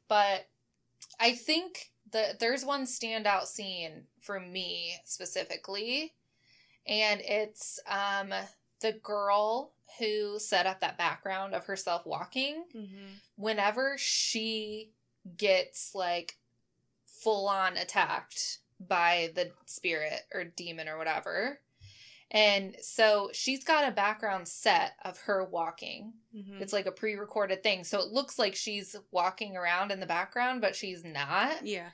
[0.08, 0.48] but
[1.20, 6.14] I think that there's one standout scene for me specifically,
[6.86, 8.32] and it's um
[8.82, 12.66] the girl who set up that background of herself walking.
[12.76, 13.06] Mm-hmm.
[13.36, 14.92] Whenever she
[15.38, 16.38] gets like
[17.08, 21.60] full on attacked by the spirit or demon or whatever.
[22.30, 26.14] And so she's got a background set of her walking.
[26.36, 26.62] Mm-hmm.
[26.62, 27.84] It's like a pre recorded thing.
[27.84, 31.66] So it looks like she's walking around in the background, but she's not.
[31.66, 31.90] yeah.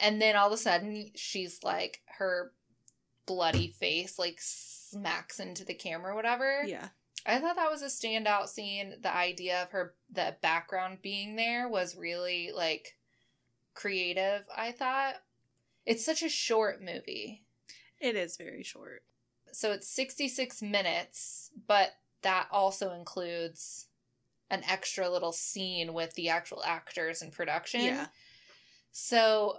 [0.00, 2.52] And then all of a sudden, she's like, her
[3.24, 6.64] bloody face like smacks into the camera or whatever.
[6.66, 6.88] Yeah.
[7.24, 8.94] I thought that was a standout scene.
[9.00, 12.96] The idea of her, the background being there was really like
[13.74, 15.14] creative, I thought.
[15.86, 17.42] It's such a short movie.
[18.00, 19.02] It is very short.
[19.52, 21.92] So it's 66 minutes, but
[22.22, 23.86] that also includes
[24.50, 27.82] an extra little scene with the actual actors and production.
[27.82, 28.06] Yeah.
[28.92, 29.56] So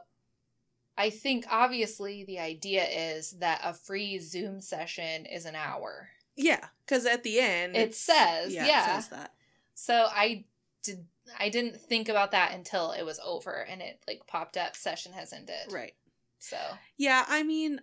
[0.98, 6.10] I think obviously the idea is that a free Zoom session is an hour.
[6.36, 8.66] Yeah, because at the end It says, yeah.
[8.66, 9.34] it says that.
[9.74, 10.46] So I
[10.84, 11.06] did
[11.40, 15.14] I didn't think about that until it was over and it like popped up session
[15.14, 15.72] has ended.
[15.72, 15.94] Right.
[16.44, 16.58] So
[16.98, 17.80] Yeah, I mean,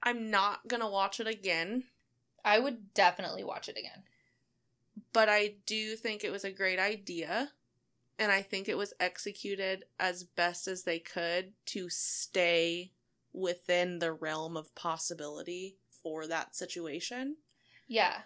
[0.00, 1.84] I'm not gonna watch it again,
[2.44, 4.04] I would definitely watch it again.
[5.12, 7.52] but I do think it was a great idea,
[8.18, 12.92] and I think it was executed as best as they could to stay
[13.32, 17.36] within the realm of possibility for that situation.
[17.88, 18.22] Yeah.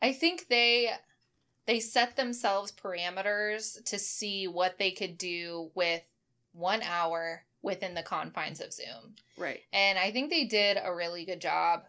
[0.00, 0.90] I think they
[1.66, 6.02] they set themselves parameters to see what they could do with
[6.52, 9.14] 1 hour within the confines of Zoom.
[9.38, 9.60] Right.
[9.72, 11.84] And I think they did a really good job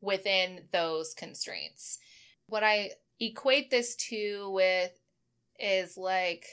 [0.00, 1.98] within those constraints.
[2.46, 4.92] What I equate this to with
[5.58, 6.46] is like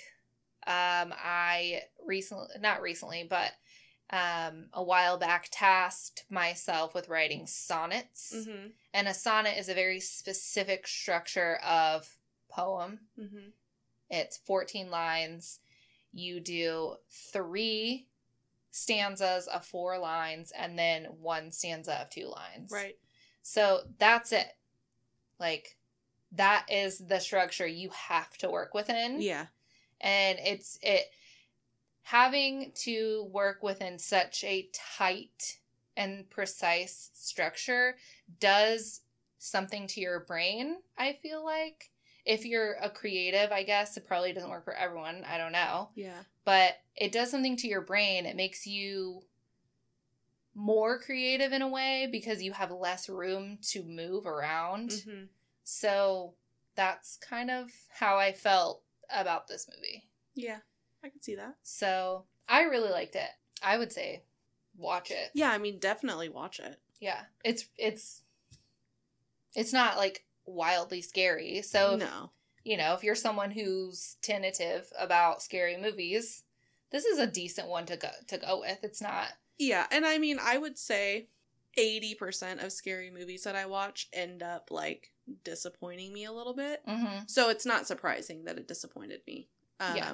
[0.65, 3.51] um I recently not recently, but
[4.09, 8.33] um a while back tasked myself with writing sonnets.
[8.35, 8.67] Mm-hmm.
[8.93, 12.09] And a sonnet is a very specific structure of
[12.49, 12.99] poem.
[13.19, 13.49] Mm-hmm.
[14.09, 15.59] It's 14 lines.
[16.13, 16.95] You do
[17.31, 18.06] three
[18.77, 22.71] stanzas of four lines and then one stanza of two lines.
[22.71, 22.95] Right.
[23.41, 24.47] So that's it.
[25.39, 25.77] Like,
[26.33, 29.21] that is the structure you have to work within.
[29.21, 29.47] Yeah.
[30.01, 31.05] And it's it
[32.03, 35.59] having to work within such a tight
[35.95, 37.95] and precise structure
[38.39, 39.01] does
[39.39, 41.91] something to your brain, I feel like.
[42.27, 45.23] If you're a creative, I guess it probably doesn't work for everyone.
[45.25, 45.89] I don't know.
[45.95, 46.19] Yeah.
[46.43, 48.25] But it does something to your brain.
[48.25, 49.21] It makes you
[50.53, 54.89] more creative in a way because you have less room to move around.
[54.89, 55.23] Mm-hmm.
[55.63, 56.33] So
[56.75, 60.03] that's kind of how I felt about this movie.
[60.35, 60.57] Yeah.
[61.01, 61.55] I can see that.
[61.63, 63.29] So I really liked it.
[63.63, 64.23] I would say
[64.75, 65.31] watch it.
[65.33, 66.77] Yeah, I mean, definitely watch it.
[66.99, 67.21] Yeah.
[67.45, 68.23] It's it's
[69.55, 71.61] it's not like wildly scary.
[71.61, 72.31] So if, no.
[72.63, 76.43] you know, if you're someone who's tentative about scary movies,
[76.91, 78.79] this is a decent one to go to go with.
[78.83, 79.27] It's not
[79.57, 81.27] Yeah, and I mean, I would say
[81.77, 85.11] 80% of scary movies that I watch end up like
[85.43, 86.81] disappointing me a little bit.
[86.87, 87.19] mm-hmm.
[87.27, 89.49] So it's not surprising that it disappointed me.
[89.79, 90.13] Um Yeah.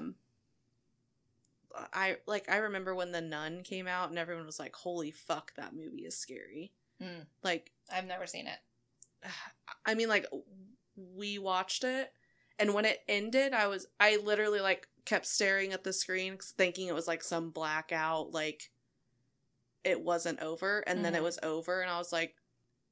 [1.91, 5.55] I like I remember when The Nun came out and everyone was like, "Holy fuck,
[5.55, 6.71] that movie is scary."
[7.01, 7.25] Mm.
[7.43, 8.59] Like I've never seen it.
[9.85, 10.25] I mean like
[10.95, 12.11] we watched it
[12.59, 16.87] and when it ended, I was I literally like kept staring at the screen thinking
[16.87, 18.71] it was like some blackout like
[19.83, 21.23] it wasn't over and then it Mhm.
[21.23, 22.35] was over and I was like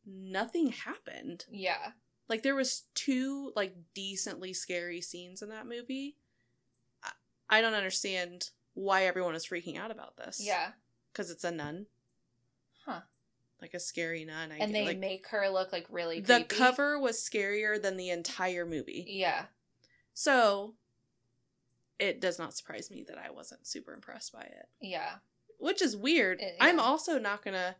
[0.06, 1.46] nothing happened.
[1.52, 1.92] Yeah.
[2.28, 6.18] Like there was two like decently scary scenes in that movie.
[7.04, 7.12] I,
[7.50, 10.42] I don't understand why everyone is freaking out about this.
[10.44, 10.72] Yeah.
[11.14, 11.86] Cuz it's a nun,
[12.86, 13.02] Huh.
[13.62, 14.52] Like a scary nun.
[14.52, 16.56] I And they like, make her look like really the creepy.
[16.56, 19.06] cover was scarier than the entire movie.
[19.08, 19.46] Yeah.
[20.14, 20.76] So
[22.00, 24.68] it does not surprise me that I wasn't super impressed by it.
[24.82, 25.16] Yeah.
[25.60, 26.42] Which is weird.
[26.42, 27.76] It- I'm also not going to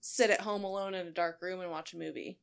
[0.00, 2.38] sit at home alone in a dark room and watch a movie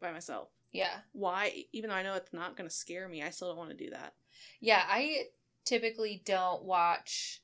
[0.00, 0.48] by myself.
[0.72, 0.98] Yeah.
[1.12, 1.64] Why?
[1.72, 3.76] Even though I know it's not going to scare me, I still don't want to
[3.76, 4.14] do that.
[4.60, 4.82] Yeah.
[4.86, 5.28] I
[5.64, 7.40] typically don't watch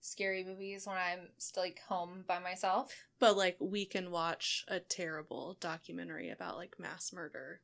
[0.00, 2.94] scary movies when I'm still like home by myself.
[3.18, 7.60] But like we can watch a terrible documentary about like mass murder.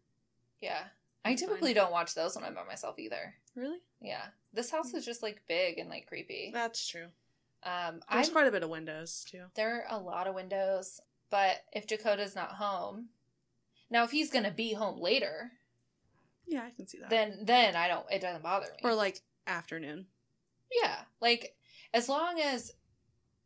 [0.60, 0.84] Yeah.
[1.24, 1.84] I typically fine.
[1.84, 3.34] don't watch those when I'm by myself either.
[3.56, 3.78] Really?
[4.00, 4.26] Yeah.
[4.52, 6.50] This house is just like big and like creepy.
[6.52, 7.06] That's true.
[7.62, 9.44] Um There's I quite a bit of windows too.
[9.54, 13.08] there are a lot of windows, but if Dakota's not home,
[13.90, 15.52] now if he's gonna be home later,
[16.46, 17.08] Yeah, I can see that.
[17.10, 18.78] then then I don't it doesn't bother me.
[18.82, 20.06] or like afternoon.
[20.82, 21.02] yeah.
[21.20, 21.54] Like
[21.94, 22.72] as long as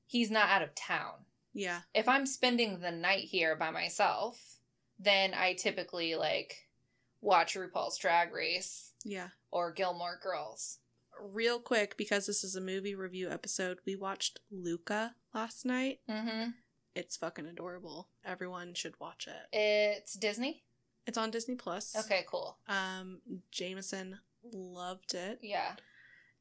[0.06, 1.26] he's not out of town.
[1.54, 1.80] Yeah.
[1.94, 4.58] If I'm spending the night here by myself,
[4.98, 6.66] then I typically like
[7.20, 9.28] watch RuPaul's Drag Race Yeah.
[9.52, 10.78] or Gilmore Girls.
[11.20, 15.98] Real quick, because this is a movie review episode, we watched Luca last night.
[16.08, 16.50] Mm-hmm.
[16.94, 18.08] It's fucking adorable.
[18.24, 19.56] Everyone should watch it.
[19.56, 20.62] It's Disney.
[21.06, 21.96] It's on Disney Plus.
[22.04, 22.58] Okay, cool.
[22.68, 23.20] Um,
[23.50, 24.18] Jameson
[24.52, 25.72] loved it, Yeah.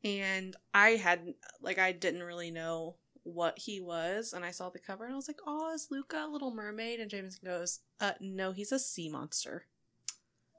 [0.03, 4.79] And I had like I didn't really know what he was, and I saw the
[4.79, 8.13] cover and I was like, "Oh, is Luca a Little Mermaid?" And Jameson goes, "Uh,
[8.19, 9.65] no, he's a sea monster."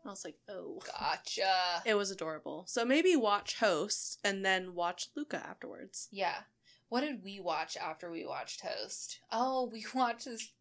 [0.05, 1.83] I was like, "Oh." Gotcha.
[1.85, 2.65] It was adorable.
[2.67, 6.09] So maybe watch Host and then watch Luca afterwards.
[6.11, 6.41] Yeah.
[6.89, 9.21] What did we watch after we watched Host?
[9.31, 10.53] Oh, we watched this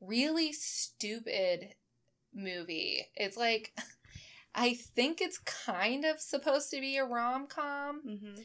[0.00, 1.74] really stupid
[2.34, 3.06] movie.
[3.14, 3.72] It's like,
[4.54, 8.02] I think it's kind of supposed to be a rom com.
[8.06, 8.40] Mm-hmm.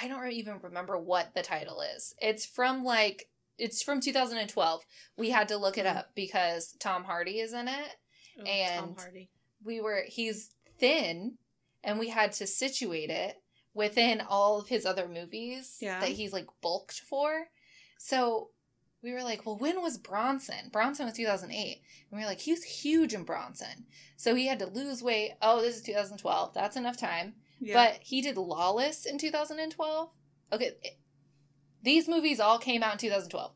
[0.00, 2.14] I don't even remember what the title is.
[2.20, 4.82] It's from like, it's from 2012.
[5.16, 5.96] We had to look it Mhm.
[5.96, 7.96] up because Tom Hardy is in it.
[8.36, 9.30] Tom And- Hardy.
[9.62, 11.38] we were he's thin
[11.84, 13.40] and we had to situate it
[13.72, 16.00] within all of his other movies Yeah.
[16.00, 17.48] that he's like bulked for
[17.98, 18.50] so
[19.04, 20.70] we were like well when was bronson?
[20.72, 23.84] Bronson was 2008 and we were like he was huge in bronson.
[24.16, 25.32] So he had to lose weight.
[25.42, 27.34] Oh this is 2012 that's enough time.
[27.60, 27.74] Yeah.
[27.74, 30.10] but he did lawless in 2012
[30.52, 30.98] okay it-
[31.82, 33.52] these movies all came out in 2012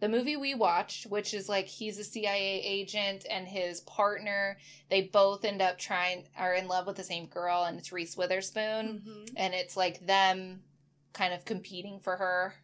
[0.00, 4.56] the movie we watched which is like he's a cia agent and his partner
[4.90, 8.16] they both end up trying are in love with the same girl and it's reese
[8.16, 9.02] witherspoon.
[9.06, 9.32] Mhm.
[9.36, 10.62] and it's like them
[11.12, 12.54] kind of competing for her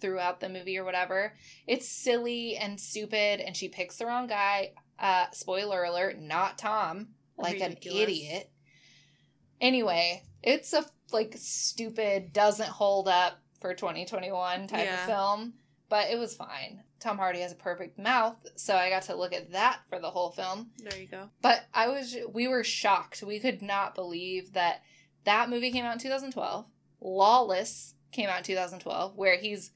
[0.00, 1.34] throughout the movie or whatever
[1.66, 7.08] it's silly and stupid and she picks the wrong guy uh spoiler alert not tom
[7.36, 7.96] like Ridiculous.
[7.96, 8.50] an idiot
[9.60, 15.00] anyway it's a like stupid doesn't hold up for 2021 type Yeah.
[15.00, 15.54] of film
[15.88, 19.32] but it was fine tom hardy has a perfect mouth so i got to look
[19.32, 21.28] at that for the whole film There you go.
[21.42, 23.22] but I was, we were shocked.
[23.22, 24.82] We could not believe that
[25.24, 26.66] that movie came out in 2012.
[27.00, 29.70] Lawless came out in 2012, where he's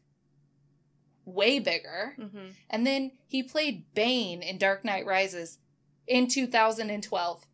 [1.25, 2.17] way bigger.
[2.19, 2.47] Mm-hmm.
[2.71, 5.59] And then he played Bane in Dark Knight Rises
[6.07, 7.45] in 2012.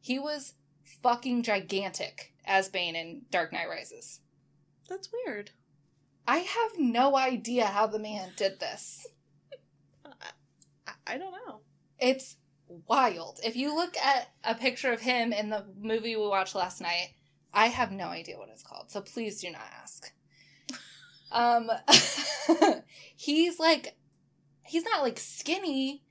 [0.00, 0.54] He was
[1.02, 4.20] fucking gigantic as Bane in Dark Knight Rises.
[4.88, 5.50] That's weird.
[6.26, 9.06] I have no idea how the man did this.
[10.04, 11.60] I, I don't know.
[11.98, 12.36] It's
[12.86, 13.40] wild.
[13.44, 17.14] If you look at a picture of him in the movie we watched last night,
[17.52, 20.12] I have no idea what it's called, so please do not ask.
[21.32, 21.70] Um
[23.16, 23.96] he's like
[24.64, 26.02] he's not like skinny,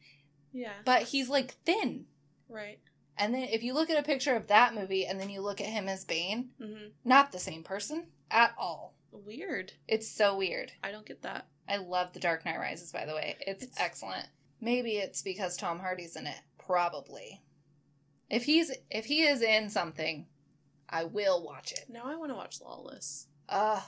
[0.51, 0.73] Yeah.
[0.85, 2.05] but he's like thin.
[2.47, 2.79] Right.
[3.17, 5.59] And then if you look at a picture of that movie and then you look
[5.61, 6.87] at him as Bane, Mm-hmm.
[7.03, 8.95] not the same person at all.
[9.11, 9.73] Weird.
[9.87, 10.71] It's so weird.
[10.83, 11.47] I don't get that.
[11.67, 13.35] I love The Dark Knight Rises, by the way.
[13.41, 14.27] It's, It's- excellent.
[14.61, 16.39] Maybe it's because Tom Hardy's in it.
[16.57, 17.41] Probably.
[18.29, 20.27] If he's if he is in something,
[20.89, 21.85] I will watch it.
[21.89, 23.27] Now I want to watch Lawless.
[23.47, 23.81] Uh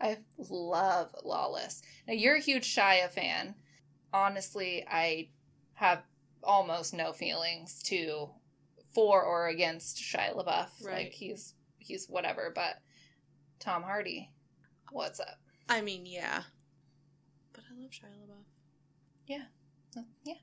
[0.00, 0.18] I
[0.48, 1.82] love Lawless.
[2.06, 3.54] Now you're a huge Shia fan.
[4.12, 5.28] Honestly, I
[5.74, 6.02] have
[6.42, 8.30] almost no feelings to
[8.94, 10.68] for or against Shia LaBeouf.
[10.84, 11.04] Right.
[11.04, 12.80] Like he's he's whatever, but
[13.60, 14.30] Tom Hardy,
[14.92, 15.40] what's up?
[15.68, 16.42] I mean, yeah.
[17.52, 18.44] But I love Shia LaBeouf.
[19.26, 19.44] Yeah.
[20.24, 20.34] Yeah.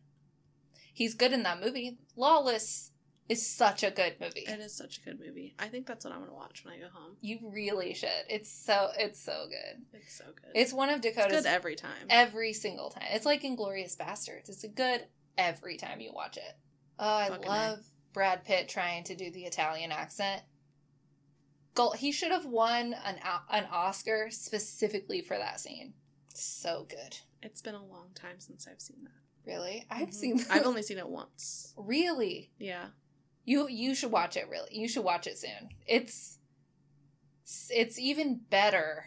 [0.94, 1.98] He's good in that movie.
[2.16, 2.92] Lawless
[3.32, 4.42] is such a good movie.
[4.48, 5.56] It is such a good movie.
[5.60, 7.18] I think that's what I'm gonna watch when I go home.
[7.22, 8.10] You really should.
[8.30, 9.84] It's so it's so good.
[9.94, 10.52] It's so good.
[10.56, 12.08] It's one of It's Dakota's good every time.
[12.10, 13.06] every single time.
[13.12, 14.50] It's like Inglourious Basterds.
[14.50, 15.06] It's a good
[15.38, 16.56] every time you watch it.
[17.00, 17.50] Oh, I Fucking A.
[17.50, 17.80] love
[18.14, 20.42] Brad Pitt trying to do the Italian accent.
[21.74, 21.96] Gold.
[21.98, 23.20] He should have won an
[23.50, 25.94] an Oscar specifically for that scene.
[26.34, 27.18] So good.
[27.42, 29.12] It's been a long time since I've seen that.
[29.50, 30.14] Really, I've Mhm.
[30.14, 30.46] seen.
[30.50, 31.74] I've only seen it once.
[31.78, 32.52] really.
[32.60, 32.90] Yeah.
[33.46, 34.48] You you should watch it.
[34.50, 35.70] Really, you should watch it soon.
[35.86, 36.38] It's
[37.70, 39.06] it's even better.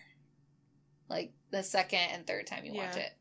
[1.09, 3.13] Like the second and third time you watch it.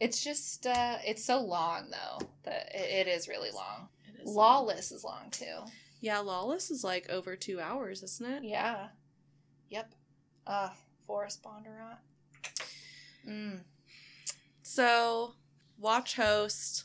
[0.00, 3.88] It's just uh it's so long though that it, it is really long.
[4.20, 5.64] Is Lawless is long too.
[6.00, 8.44] Yeah, Lawless is like over two hours, isn't it?
[8.44, 8.88] Yeah.
[9.68, 9.94] Yep.
[10.46, 10.70] Uh
[11.06, 11.98] Forrest Bondurant.
[13.28, 13.60] Mm.
[14.62, 15.34] So,
[15.78, 16.84] watch Host,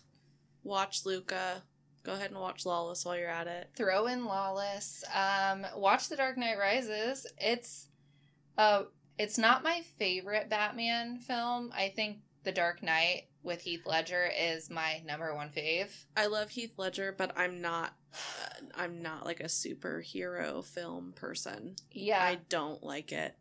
[0.63, 1.63] watch Luca.
[2.03, 3.69] Go ahead and watch Lawless while you're at it.
[3.75, 5.03] Throw in Lawless.
[5.13, 7.27] Um, watch The Dark Knight Rises.
[7.37, 7.87] It's
[8.57, 8.83] uh
[9.17, 11.71] it's not my favorite Batman film.
[11.75, 15.89] I think The Dark Knight with Heath Ledger is my number one fave.
[16.15, 17.93] I love Heath Ledger, but I'm not.
[18.13, 21.75] Uh, I'm not like a superhero film person.
[21.91, 22.23] Yeah.
[22.23, 23.35] I don't like it.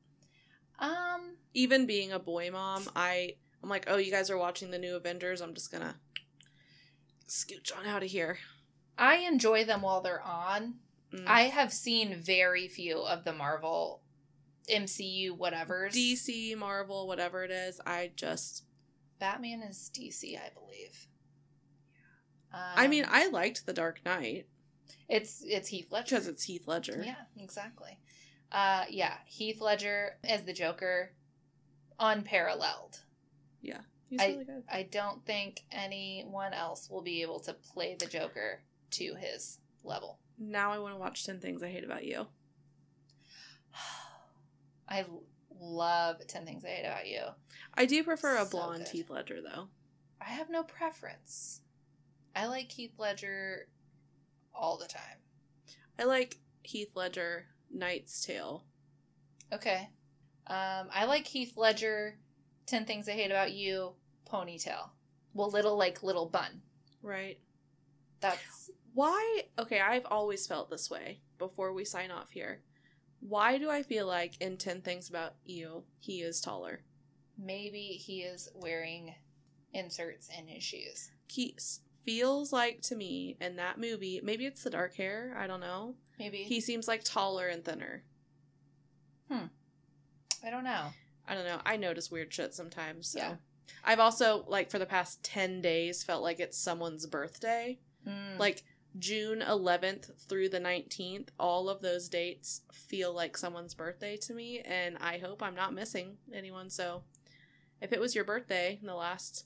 [0.79, 4.79] um Even being a boy mom, I I'm like, oh, you guys are watching the
[4.79, 5.41] new Avengers.
[5.41, 5.97] I'm just gonna
[7.29, 8.39] scooch on out of here.
[8.97, 10.75] I enjoy them while they're on.
[11.13, 11.27] Mm.
[11.27, 14.03] I have seen very few of the Marvel
[14.71, 15.95] MCU whatever's.
[15.95, 18.65] DC, Marvel, whatever it is, I just.
[19.19, 21.07] Batman is DC, I believe.
[22.53, 24.47] I mean, Um, I liked The Dark Knight
[25.09, 26.05] it's it's Heath Ledger.
[26.05, 27.03] because it's Heath Ledger.
[27.05, 27.99] Yeah, exactly.
[28.53, 31.13] Uh, yeah, Heath Ledger as the Joker,
[31.99, 33.01] unparalleled.
[34.09, 34.65] He's I- really good.
[34.71, 38.61] I don't think anyone else will be able to play the Joker
[38.93, 40.19] to his level.
[40.39, 42.27] Now I want to watch 10 Things I Hate About You.
[44.89, 45.05] I
[45.61, 47.21] love 10 Things I Hate About You.
[47.75, 48.89] I do prefer a So blonde good.
[48.93, 49.69] Heath Ledger, though.
[50.21, 51.61] I have no preference.
[52.35, 53.69] I like Heath Ledger
[54.55, 55.19] all the time.
[55.99, 58.65] I like Heath Ledger, Knight's Tale.
[59.53, 59.89] Okay.
[60.47, 62.19] Um, I like Heath Ledger,
[62.69, 63.93] 10 Things I Hate About You,
[64.31, 64.91] Ponytail.
[65.35, 66.63] Well, little like little bun.
[67.03, 67.39] Right.
[68.21, 69.43] That's Why?
[69.59, 72.61] Okay, I've always felt this way before we sign off here.
[73.21, 76.81] Why do I feel like in 10 Things About You, he is taller?
[77.41, 79.15] maybe he is wearing
[79.73, 81.13] inserts in his shoes.
[81.29, 81.57] He
[82.05, 85.95] feels like to me in that movie, maybe it's the dark hair, I don't know.
[86.19, 88.03] Maybe He seems like taller and thinner.
[89.31, 89.47] Hmm.
[90.45, 90.89] I don't know.
[91.29, 91.61] I don't know.
[91.65, 93.09] I notice weird shit sometimes.
[93.09, 93.19] So.
[93.19, 93.35] Yeah.
[93.85, 97.79] I've also, like, for the past 10 days, felt like it's someone's birthday.
[98.07, 98.39] Mm.
[98.39, 98.65] Like,
[98.99, 104.61] June 11th through the 19th, all of those dates feel like someone's birthday to me,
[104.61, 106.71] and I hope I'm not missing anyone.
[106.71, 107.03] So,
[107.81, 109.45] if it was your birthday in the last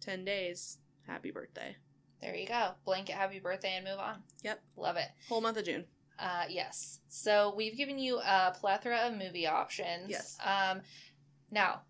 [0.00, 1.76] 10 days, happy birthday.
[2.20, 2.70] there you go.
[2.84, 4.22] Blanket happy birthday and move on.
[4.42, 4.62] Yep.
[4.76, 5.08] Love it.
[5.28, 5.84] Whole month of June.
[6.18, 7.00] Uh, yes.
[7.08, 10.08] So we've given you a plethora of movie options.
[10.10, 10.38] Yes.
[10.44, 10.80] Um,
[11.50, 11.82] now,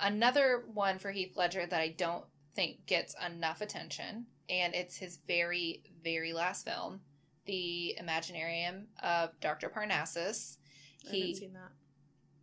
[0.00, 2.24] another one for Heath Ledger that I don't
[2.54, 7.00] think gets enough attention, and it's his very, very last film,
[7.46, 9.68] The Imaginarium of Dr.
[9.68, 10.58] Parnassus.
[11.04, 11.72] I haven't He seen that.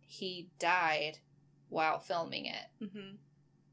[0.00, 1.18] he died
[1.68, 2.66] while filming it.
[2.82, 3.16] Mm-hmm.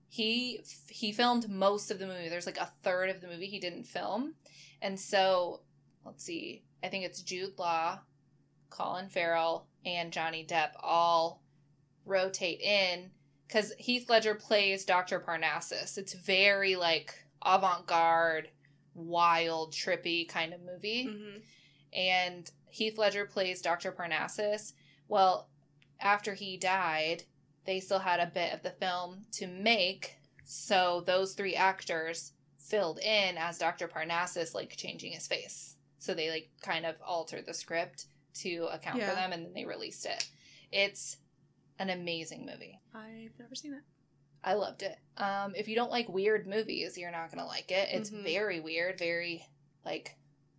[0.10, 3.60] he he filmed most of the movie there's like a third of the movie he
[3.60, 4.34] didn't film
[4.82, 5.62] and so
[6.06, 8.00] let's see i think it's jude law
[8.70, 11.42] colin farrell and johnny depp all
[12.06, 13.12] rotate in
[13.48, 17.14] because heath ledger plays dr parnassus it's very like
[17.46, 18.50] avant-garde
[18.94, 21.38] wild trippy kind of movie Mm-hmm.
[21.94, 23.92] and Heath Ledger plays Dr.
[23.92, 24.72] Parnassus.
[25.10, 25.50] Well,
[26.00, 27.24] after he died,
[27.66, 30.16] they still had a bit of the film to make,
[30.46, 33.90] so those three actors filled in as Dr.
[33.90, 35.76] Parnassus, like changing his face.
[36.02, 38.08] So they like kind of altered the script
[38.40, 39.10] to account Yeah.
[39.12, 40.28] for them, and then they released it.
[40.72, 41.18] It's
[41.78, 42.80] an amazing movie.
[42.92, 43.84] I've never seen it.
[44.44, 44.98] I loved it.
[45.18, 47.90] Um, if you don't like weird movies, you're not gonna like it.
[47.92, 48.24] It's Mhm.
[48.24, 49.46] very weird, very
[49.86, 50.18] like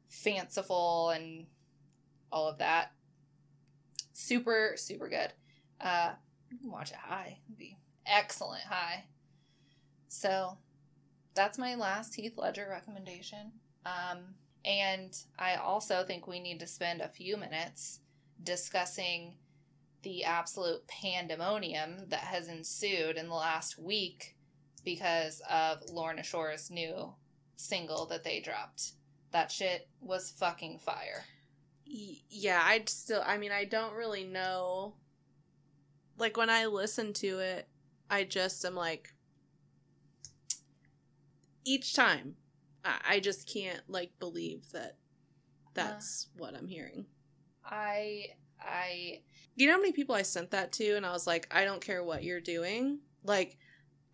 [0.09, 1.49] fanciful and
[2.30, 2.93] all of that.
[4.12, 5.32] Super, super good.
[5.80, 6.14] Uh,
[6.53, 7.40] you can watch it high.
[7.47, 9.09] It'd be excellent high.
[10.07, 10.59] So
[11.34, 13.61] that's my last Heath Ledger recommendation.
[13.84, 18.00] Um, and I also think we need to spend a few minutes
[18.42, 19.34] discussing
[20.02, 24.36] the absolute pandemonium that has ensued in the last week
[24.84, 27.12] because of Lorna Shore's new
[27.56, 28.92] single that they dropped.
[29.30, 31.24] That shit was fucking fire.
[31.84, 33.22] Yeah, I'd still.
[33.24, 34.94] I mean, I don't really know.
[36.18, 37.68] Like when I listen to it,
[38.10, 39.14] I just am like.
[41.64, 42.34] Each time,
[42.85, 44.97] I, I just can't like believe that.
[45.74, 47.07] That's what I'm hearing.
[47.64, 48.26] I
[48.61, 49.20] I
[49.57, 51.80] You know how many people I sent that to, and I was like, I don't
[51.80, 52.99] care what you're doing.
[53.24, 53.57] Like,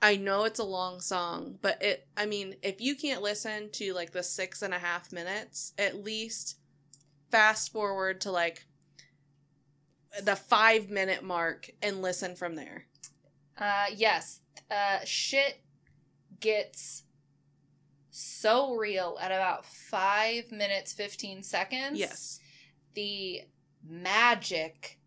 [0.01, 2.07] I know it's a long song, but it.
[2.17, 6.05] I mean, if you can't listen to like the six and a half minutes, at
[6.05, 6.59] least
[7.31, 8.67] fast forward to like
[10.23, 12.87] the five minute mark and listen from there.
[13.59, 14.41] uh yes,
[14.71, 15.61] uh shit
[16.41, 17.03] gets
[18.19, 21.99] so real at about 5 minutes 15 seconds.
[21.99, 22.41] Yes.
[22.95, 23.43] The
[23.89, 24.99] magic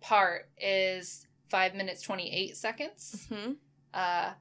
[0.00, 3.26] part is 5 minutes 28 seconds.
[3.30, 3.52] hmm
[3.92, 4.32] Uh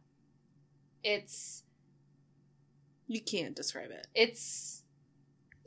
[1.04, 1.64] it's
[3.08, 4.08] You can't describe it.
[4.16, 4.84] it's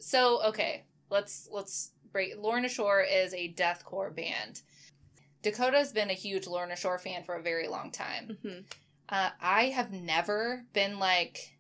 [0.01, 4.63] so okay let's let's break lorna shore is a deathcore band
[5.43, 8.61] dakota's been a huge lorna shore fan for a very long time hmm
[9.09, 11.58] uh, i have never been like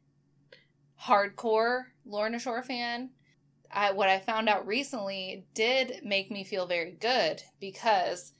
[1.02, 3.10] hardcore lorna shore fan
[3.70, 8.32] I, what i found out recently did make me feel very good because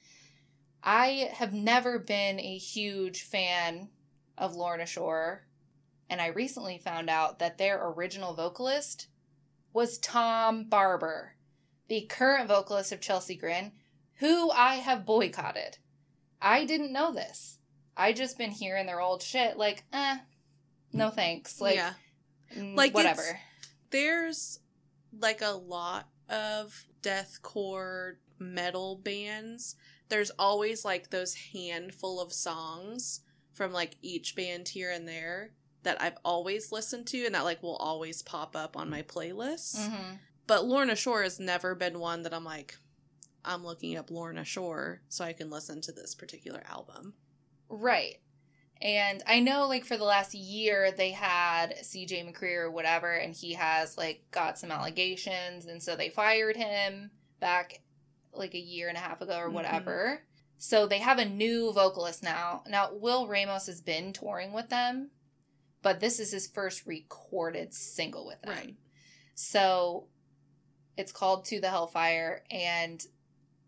[0.82, 3.88] i have never been a huge fan
[4.36, 5.48] of lorna shore
[6.10, 9.08] and I recently found out that their original vocalist
[9.72, 11.34] was Tom Barber,
[11.88, 13.72] the current vocalist of Chelsea Grin,
[14.16, 15.78] who I have boycotted.
[16.40, 17.58] I didn't know this.
[17.96, 20.18] I just been hearing their old shit like, eh,
[20.92, 21.60] no thanks.
[21.60, 21.94] Like, yeah.
[22.56, 23.40] Mm, Like, whatever.
[23.90, 24.60] There's
[25.18, 29.76] like a lot of deathcore metal bands.
[30.08, 33.20] There's always like those handful of songs
[33.52, 35.50] from like each band here and there
[35.82, 39.88] that I've always listened to and that like will always pop up on my playlists.
[39.88, 40.14] hmm
[40.46, 42.76] But Lorna Shore has never been one that I'm like
[43.44, 47.14] I'm looking up Lorna Shore so I can listen to this particular album.
[47.68, 48.18] Right.
[48.80, 53.34] And I know, like, for the last year, they had CJ McCree or whatever, and
[53.34, 57.10] he has, like, got some allegations, and so they fired him
[57.40, 57.80] back,
[58.32, 59.54] like, a year and a half ago or Mhm.
[59.54, 60.24] whatever.
[60.58, 62.62] So they have a new vocalist now.
[62.68, 65.10] Now, Will Ramos has been touring with them,
[65.82, 68.54] but this is his first recorded single with them.
[68.56, 68.76] Right.
[69.34, 70.08] So
[70.96, 73.04] it's called To the Hellfire, and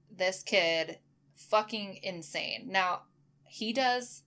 [0.08, 1.00] this kid,
[1.34, 2.68] fucking insane.
[2.70, 3.02] Now,
[3.44, 4.24] he does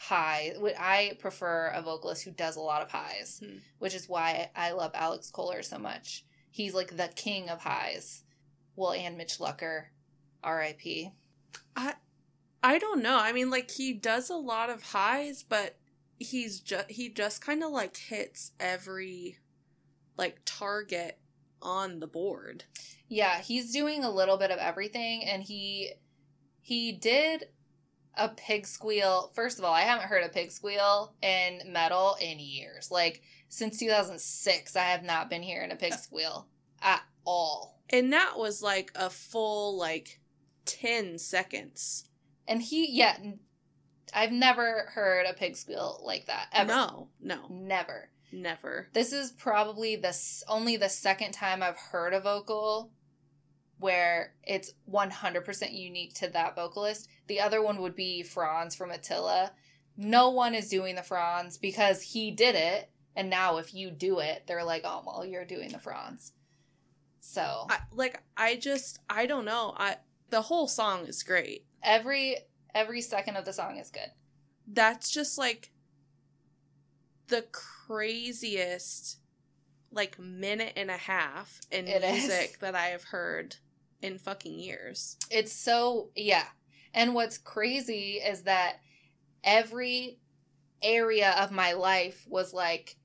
[0.00, 0.54] high.
[0.78, 3.58] I prefer a vocalist who does a lot of highs, Hmm.
[3.78, 6.24] which is why I love Alex Koehler so much.
[6.50, 8.24] He's like the king of highs.
[8.76, 9.86] Well, and Mitch Lucker,
[10.42, 11.10] R.I.P.
[11.76, 11.94] I,
[12.62, 13.18] I don't know.
[13.18, 15.76] I mean, like he does a lot of highs, but
[16.18, 19.38] he's just he just kind of like hits every
[20.16, 21.18] like target
[21.60, 22.64] on the board.
[23.06, 25.92] Yeah, he's doing a little bit of everything, and he
[26.62, 27.48] he did
[28.20, 29.32] a pig squeal.
[29.34, 32.90] First of all, I haven't heard a pig squeal in metal in years.
[32.90, 36.46] Like since 2006, I have not been hearing a pig squeal
[36.82, 37.80] at all.
[37.88, 40.20] And that was like a full like
[40.66, 42.08] 10 seconds.
[42.46, 43.16] And he, yeah,
[44.14, 46.68] I've never heard a pig squeal like that ever.
[46.68, 48.10] No, no, Never.
[48.32, 48.88] never.
[48.92, 50.16] This is probably the
[50.46, 52.92] only the second time I've heard a vocal
[53.80, 57.08] where it's 100% unique to that vocalist.
[57.26, 59.52] The other one would be Fronz from Attila.
[59.96, 64.20] No one is doing the Fronz because he did it, and now if you do
[64.20, 66.32] it, they're like, "Oh, well, you're doing the Fronz."
[67.20, 69.74] So, I, like I just I don't know.
[69.76, 69.96] I
[70.30, 71.64] the whole song is great.
[71.82, 72.36] every
[72.74, 74.10] every second of the song is good.
[74.66, 75.72] That's just like
[77.28, 79.18] the craziest
[79.92, 82.12] like minute and a half in It is.
[82.26, 83.56] music that I have heard
[84.02, 85.16] in fucking years.
[85.30, 86.46] It's so yeah.
[86.92, 88.76] And what's crazy is that
[89.44, 90.18] every
[90.82, 92.96] area of my life was like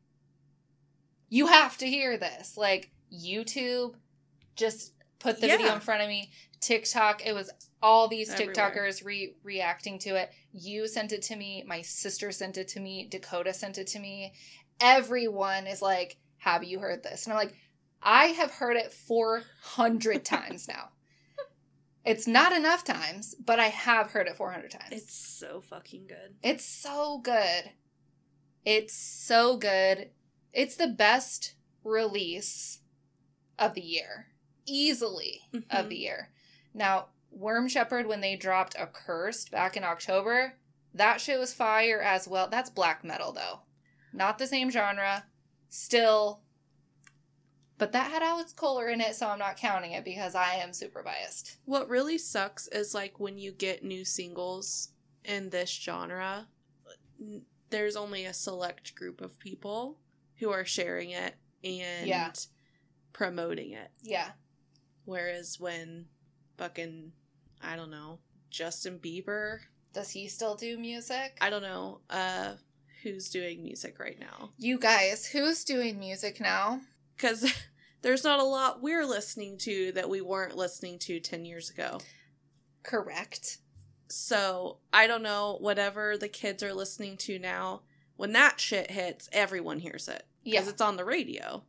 [1.29, 2.57] you have to hear this.
[2.57, 3.95] Like YouTube
[4.55, 6.31] just put the video in front of me.
[6.61, 10.31] TikTok, it was all these TikTokers re- reacting to it.
[10.51, 13.99] You sent it to me, my sister sent it to me, Dakota sent it to
[13.99, 14.33] me.
[14.79, 17.53] Everyone is like, "Have you heard this?" And I'm like,
[18.05, 20.89] I have heard it 400 times now.
[22.05, 24.91] It's not enough times, but I have heard it 400 times.
[24.91, 26.35] It's so fucking good.
[26.43, 27.71] It's so good.
[28.63, 30.11] It's so good.
[30.53, 32.81] It's the best release
[33.57, 34.27] of the year.
[34.67, 35.41] Easily
[35.71, 35.89] of Mhm.
[35.89, 36.31] the year.
[36.75, 40.59] Now, Worm Shepherd, when they dropped Accursed back in October,
[40.93, 42.47] that shit was fire as well.
[42.47, 43.61] That's black metal, though.
[44.13, 45.25] Not the same genre.
[45.69, 46.43] Still
[47.77, 50.71] But that had Alex Koehler in it, so I'm not counting it because I am
[50.71, 51.57] super biased.
[51.65, 54.89] What really sucks is like when you get new singles
[55.25, 56.47] in this genre,
[57.69, 59.99] there's only a select group of people
[60.39, 62.31] who are sharing it and Yeah.
[63.13, 63.91] promoting it.
[64.01, 64.31] Yeah.
[65.05, 66.07] Whereas when
[66.57, 67.11] fucking,
[67.61, 68.19] I don't know,
[68.49, 69.59] Justin Bieber,
[69.93, 71.37] Does he still do music?
[71.41, 72.55] I don't know, uh,
[73.03, 74.51] who's doing music right now.
[74.57, 76.81] you guys, who's doing music now?
[77.15, 77.51] Because
[78.01, 81.99] there's not a lot we're listening to that we weren't listening to 10 years ago.
[82.83, 83.59] Correct.
[84.07, 87.81] So I don't know, whatever the kids are listening to now,
[88.15, 90.23] when that shit hits, everyone hears it.
[90.43, 90.59] Yeah.
[90.59, 91.63] Because it's on the radio.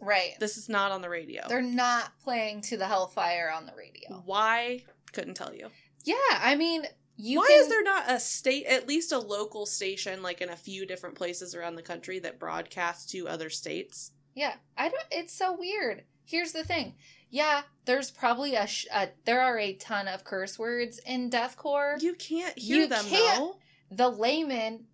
[0.00, 0.32] Right.
[0.40, 1.42] This is not on the radio.
[1.48, 4.22] They're not playing to the Hellfire on the radio.
[4.24, 4.84] Why?
[5.12, 5.68] Couldn't tell you.
[6.04, 6.84] Yeah, I mean,
[7.16, 10.50] you Why can, is there not a state, at least a local station, like in
[10.50, 14.10] a few different places around the country that broadcasts to other states?
[14.34, 15.04] Yeah, I don't.
[15.10, 16.04] It's so weird.
[16.24, 16.94] Here's the thing.
[17.30, 22.00] Yeah, there's probably a, sh- a there are a ton of curse words in deathcore.
[22.00, 23.38] You can't hear You them can't.
[23.38, 23.56] though.
[23.90, 24.84] the layman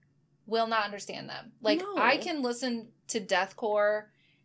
[0.46, 1.52] will not understand them.
[1.60, 1.96] Like No.
[1.98, 4.04] I can listen to deathcore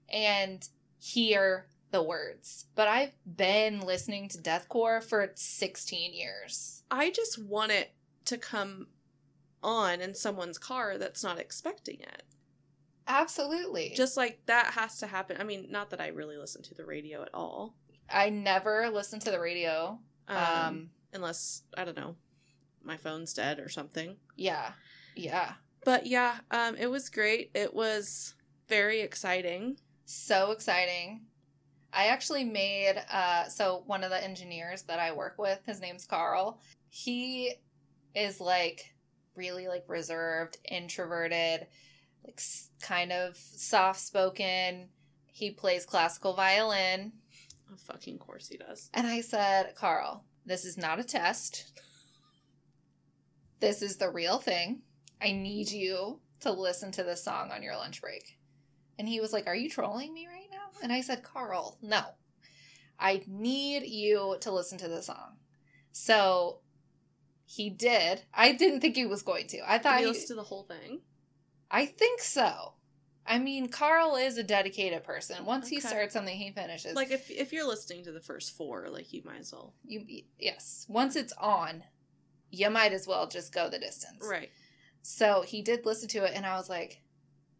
[0.09, 0.67] and
[0.99, 6.83] hear the words, but I've been listening to deathcore for 16 years.
[6.91, 7.93] I just want it
[8.25, 8.87] to come
[9.63, 12.23] on in someone's car that's not expecting it.
[13.07, 13.93] Absolutely.
[13.95, 15.37] Just like that has to happen.
[15.39, 17.75] I mean, not that I really listen to the radio at all.
[18.09, 19.99] I never listen to the radio.
[20.27, 22.15] Um, Um, unless, I don't know,
[22.83, 24.17] my phone's dead or something.
[24.35, 24.71] yeah.
[25.15, 25.53] Yeah.
[25.85, 27.51] But yeah, um, it was great.
[27.53, 28.33] It was
[28.67, 29.77] very exciting.
[30.05, 31.21] so exciting
[31.93, 36.05] i actually made uh so one of the engineers that i work with his name's
[36.05, 37.53] carl he
[38.13, 38.93] is like
[39.35, 41.65] really like reserved introverted
[42.25, 42.41] like
[42.81, 44.89] kind of soft spoken
[45.25, 47.11] he plays classical violin
[47.71, 48.89] Of fucking course he does.
[48.93, 51.79] and i said carl this is not a test
[53.59, 54.81] this is the real thing
[55.21, 58.37] i need you to listen to this song on your lunch break
[58.97, 60.79] and he was like, Are you trolling me right now?
[60.81, 62.01] And I said, Carl, no.
[62.99, 65.37] I need you to listen to the song.
[65.91, 66.59] So
[67.45, 68.21] he did.
[68.33, 69.69] I didn't think he was going to.
[69.69, 71.01] I thought he, listen to the whole thing?
[71.75, 72.73] I think so.
[73.27, 75.43] I mean, Carl is a dedicated person.
[75.45, 76.95] Once he starts something, he finishes.
[76.95, 79.73] Like if if you're listening to the first four, like you might as well.
[79.83, 80.85] you, yes.
[80.87, 81.83] Once it's on,
[82.49, 84.25] you might as well just go the distance.
[84.25, 84.51] Right.
[85.01, 87.01] So he did listen to it, and I was like,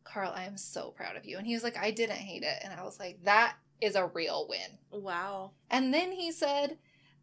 [0.05, 1.38] Carl, I am so proud of you.
[1.38, 2.59] And he was like, I didn't hate it.
[2.63, 4.78] And I was like, that is a real win.
[4.91, 5.51] Wow.
[5.70, 6.78] And then he said,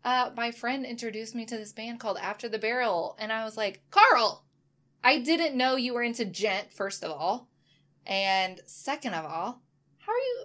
[0.05, 3.17] uh, my friend introduced me to this band called After the Burial.
[3.19, 4.45] And I was like, Carl,
[5.05, 7.49] I didn't know you were into djent, first of all.
[8.07, 9.63] And second of all,
[9.99, 10.45] how are you?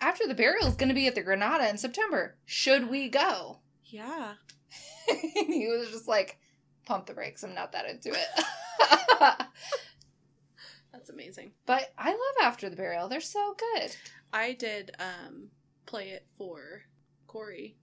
[0.00, 2.36] After the burial is going to be at the Granada in September.
[2.44, 3.60] Should we go?
[3.84, 4.34] Yeah.
[5.08, 6.38] and he was just like,
[6.86, 7.44] pump the brakes.
[7.44, 8.44] I'm not that into it.
[10.92, 11.52] That's amazing.
[11.66, 13.08] but I love After the Burial.
[13.08, 13.96] They're so good.
[14.32, 15.48] I did um
[15.86, 16.82] play it for
[17.26, 17.76] Corey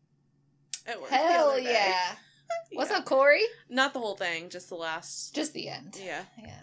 [0.85, 1.09] at work.
[1.09, 2.15] Hell yeah.
[2.73, 2.97] What's Yeah.
[2.97, 3.41] up, Corey?
[3.69, 5.33] Not the whole thing, just the last.
[5.35, 5.99] Just the end.
[6.03, 6.23] Yeah.
[6.37, 6.59] Yeah.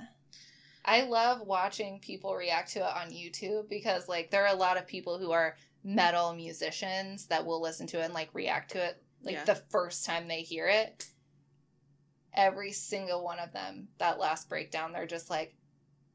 [0.84, 4.76] I love watching people react to it on YouTube because like there are a lot
[4.76, 8.84] of people who are metal musicians that will listen to it and like react to
[8.84, 9.44] it like Yeah.
[9.44, 11.06] the first time they hear it.
[12.34, 15.56] Every single one of them, that last breakdown, they're just like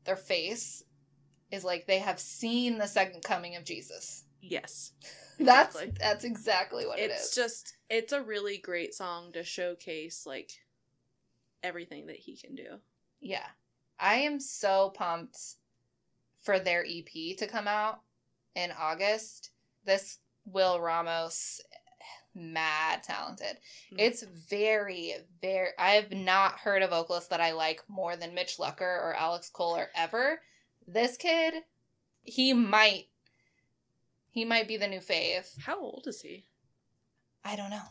[0.05, 0.83] their face
[1.51, 4.23] is like they have seen the second coming of Jesus.
[4.41, 4.93] Yes.
[5.39, 5.97] That's Exactly.
[5.99, 7.35] that's exactly what it it's is.
[7.35, 10.51] just it's a really great song to showcase like
[11.63, 12.79] everything that he can do.
[13.19, 13.45] Yeah.
[13.99, 15.37] I am so pumped
[16.43, 18.01] for their EP to come out
[18.55, 19.51] in August.
[19.85, 21.61] This Will Ramos
[22.33, 23.57] mad talented.
[23.91, 23.99] Mhm.
[23.99, 28.57] It's very very I have not heard a vocalist that I like more than Mitch
[28.57, 30.41] Lucker or Alex Koehler ever.
[30.87, 31.63] This kid,
[32.23, 33.07] he might
[34.31, 35.59] he might be the new fave.
[35.65, 36.45] How old is he?
[37.45, 37.83] I don't know.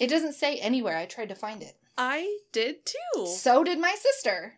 [0.00, 0.96] It doesn't say anywhere.
[0.96, 1.76] I tried to find it.
[1.96, 3.26] I did too.
[3.26, 4.54] So did my sister.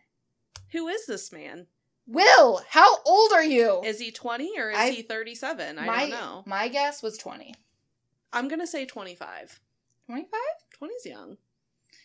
[0.73, 1.67] Who is this man?
[2.07, 3.83] Will, how old are you?
[3.85, 5.79] Is he 20 or is I- he 37?
[5.79, 6.43] I my, don't know.
[6.45, 7.55] My guess was 20.
[8.33, 9.61] I'm going to say 25.
[10.07, 10.41] 25?
[10.81, 11.37] 20's young.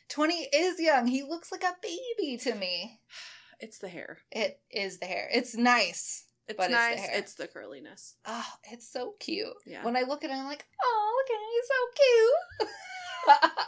[0.09, 1.07] 20 is young.
[1.07, 2.99] He looks like a baby to me.
[3.57, 4.17] It's the hair.
[4.33, 5.29] It is the hair.
[5.33, 6.25] It's nice.
[6.47, 6.99] It's But it's the nice.
[6.99, 7.17] hair.
[7.19, 8.15] It's the curliness.
[8.25, 9.47] Oh, it's so cute.
[9.65, 9.83] Yeah.
[9.83, 11.49] When I look at him, I'm like, oh, look at him.
[11.55, 13.59] He's so cute.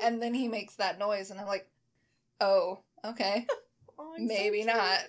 [0.12, 1.68] and then he makes that noise, and I'm like,
[2.40, 3.46] oh, okay.
[4.00, 5.00] Oh, he's so Maybe not.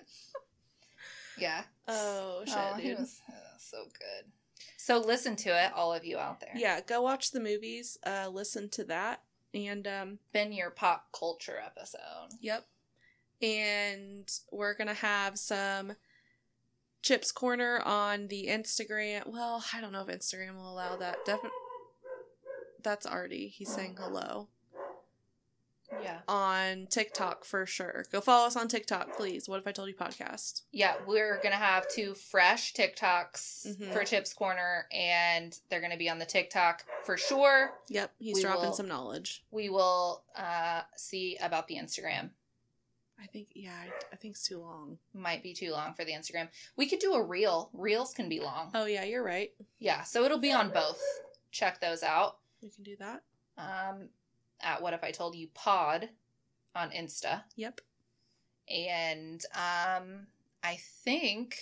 [1.38, 1.62] Yeah.
[1.86, 2.98] Oh shit, Oh, he dude.
[2.98, 4.32] was uh, so good.
[4.76, 6.50] So listen to it, all of you out there.
[6.56, 7.98] Yeah, go watch the movies.
[8.04, 9.22] Uh, listen to that,
[9.54, 12.30] and um, Been your pop culture episode.
[12.40, 12.66] Yep.
[13.42, 15.92] And we're going to have some
[17.02, 19.26] Chips Corner on the Instagram.
[19.26, 21.24] Well, I don't know if Instagram will allow that.
[21.24, 21.50] Definitely.
[22.82, 23.48] That's Artie.
[23.48, 24.48] He's saying hello.
[26.02, 26.20] Yeah.
[26.28, 28.04] On TikTok for sure.
[28.12, 29.48] Go follow us on TikTok, please.
[29.48, 30.62] What if I told you podcast?
[30.70, 33.92] Yeah, we're gonna have two fresh TikToks Mhm.
[33.92, 37.72] for Chips Corner, and they're gonna be on the TikTok for sure.
[37.88, 39.44] Yep, he's We dropping will- some knowledge.
[39.50, 42.30] We will uh, see about the Instagram.
[43.22, 44.98] I think, yeah, I, I think it's too long.
[45.14, 46.48] Might be too long for the Instagram.
[46.76, 47.70] We could do a reel.
[47.72, 48.70] Reels can be long.
[48.74, 49.50] Oh, yeah, you're right.
[49.78, 51.00] Yeah, so it'll be on both.
[51.50, 52.38] Check those out.
[52.62, 53.22] We can do that.
[53.58, 54.08] Um,
[54.60, 56.08] at What If I Told You Pod
[56.74, 57.42] on Insta.
[57.56, 57.80] Yep.
[58.68, 60.26] And um,
[60.62, 61.56] I think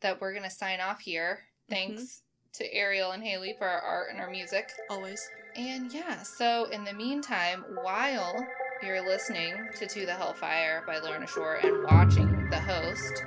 [0.00, 1.40] that we're gonna sign off here.
[1.68, 2.22] Thanks
[2.54, 4.70] to Ariel and Haley for our art and our music.
[4.88, 5.28] Always.
[5.56, 8.34] And yeah, so in the meantime, while
[8.82, 13.24] you're listening to To the Hellfire by Lorna Shore and watching The Host,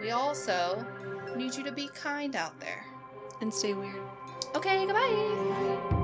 [0.00, 0.86] we also
[1.36, 2.84] need you to be kind out there.
[3.40, 3.96] And stay weird.
[4.54, 6.01] Okay, goodbye.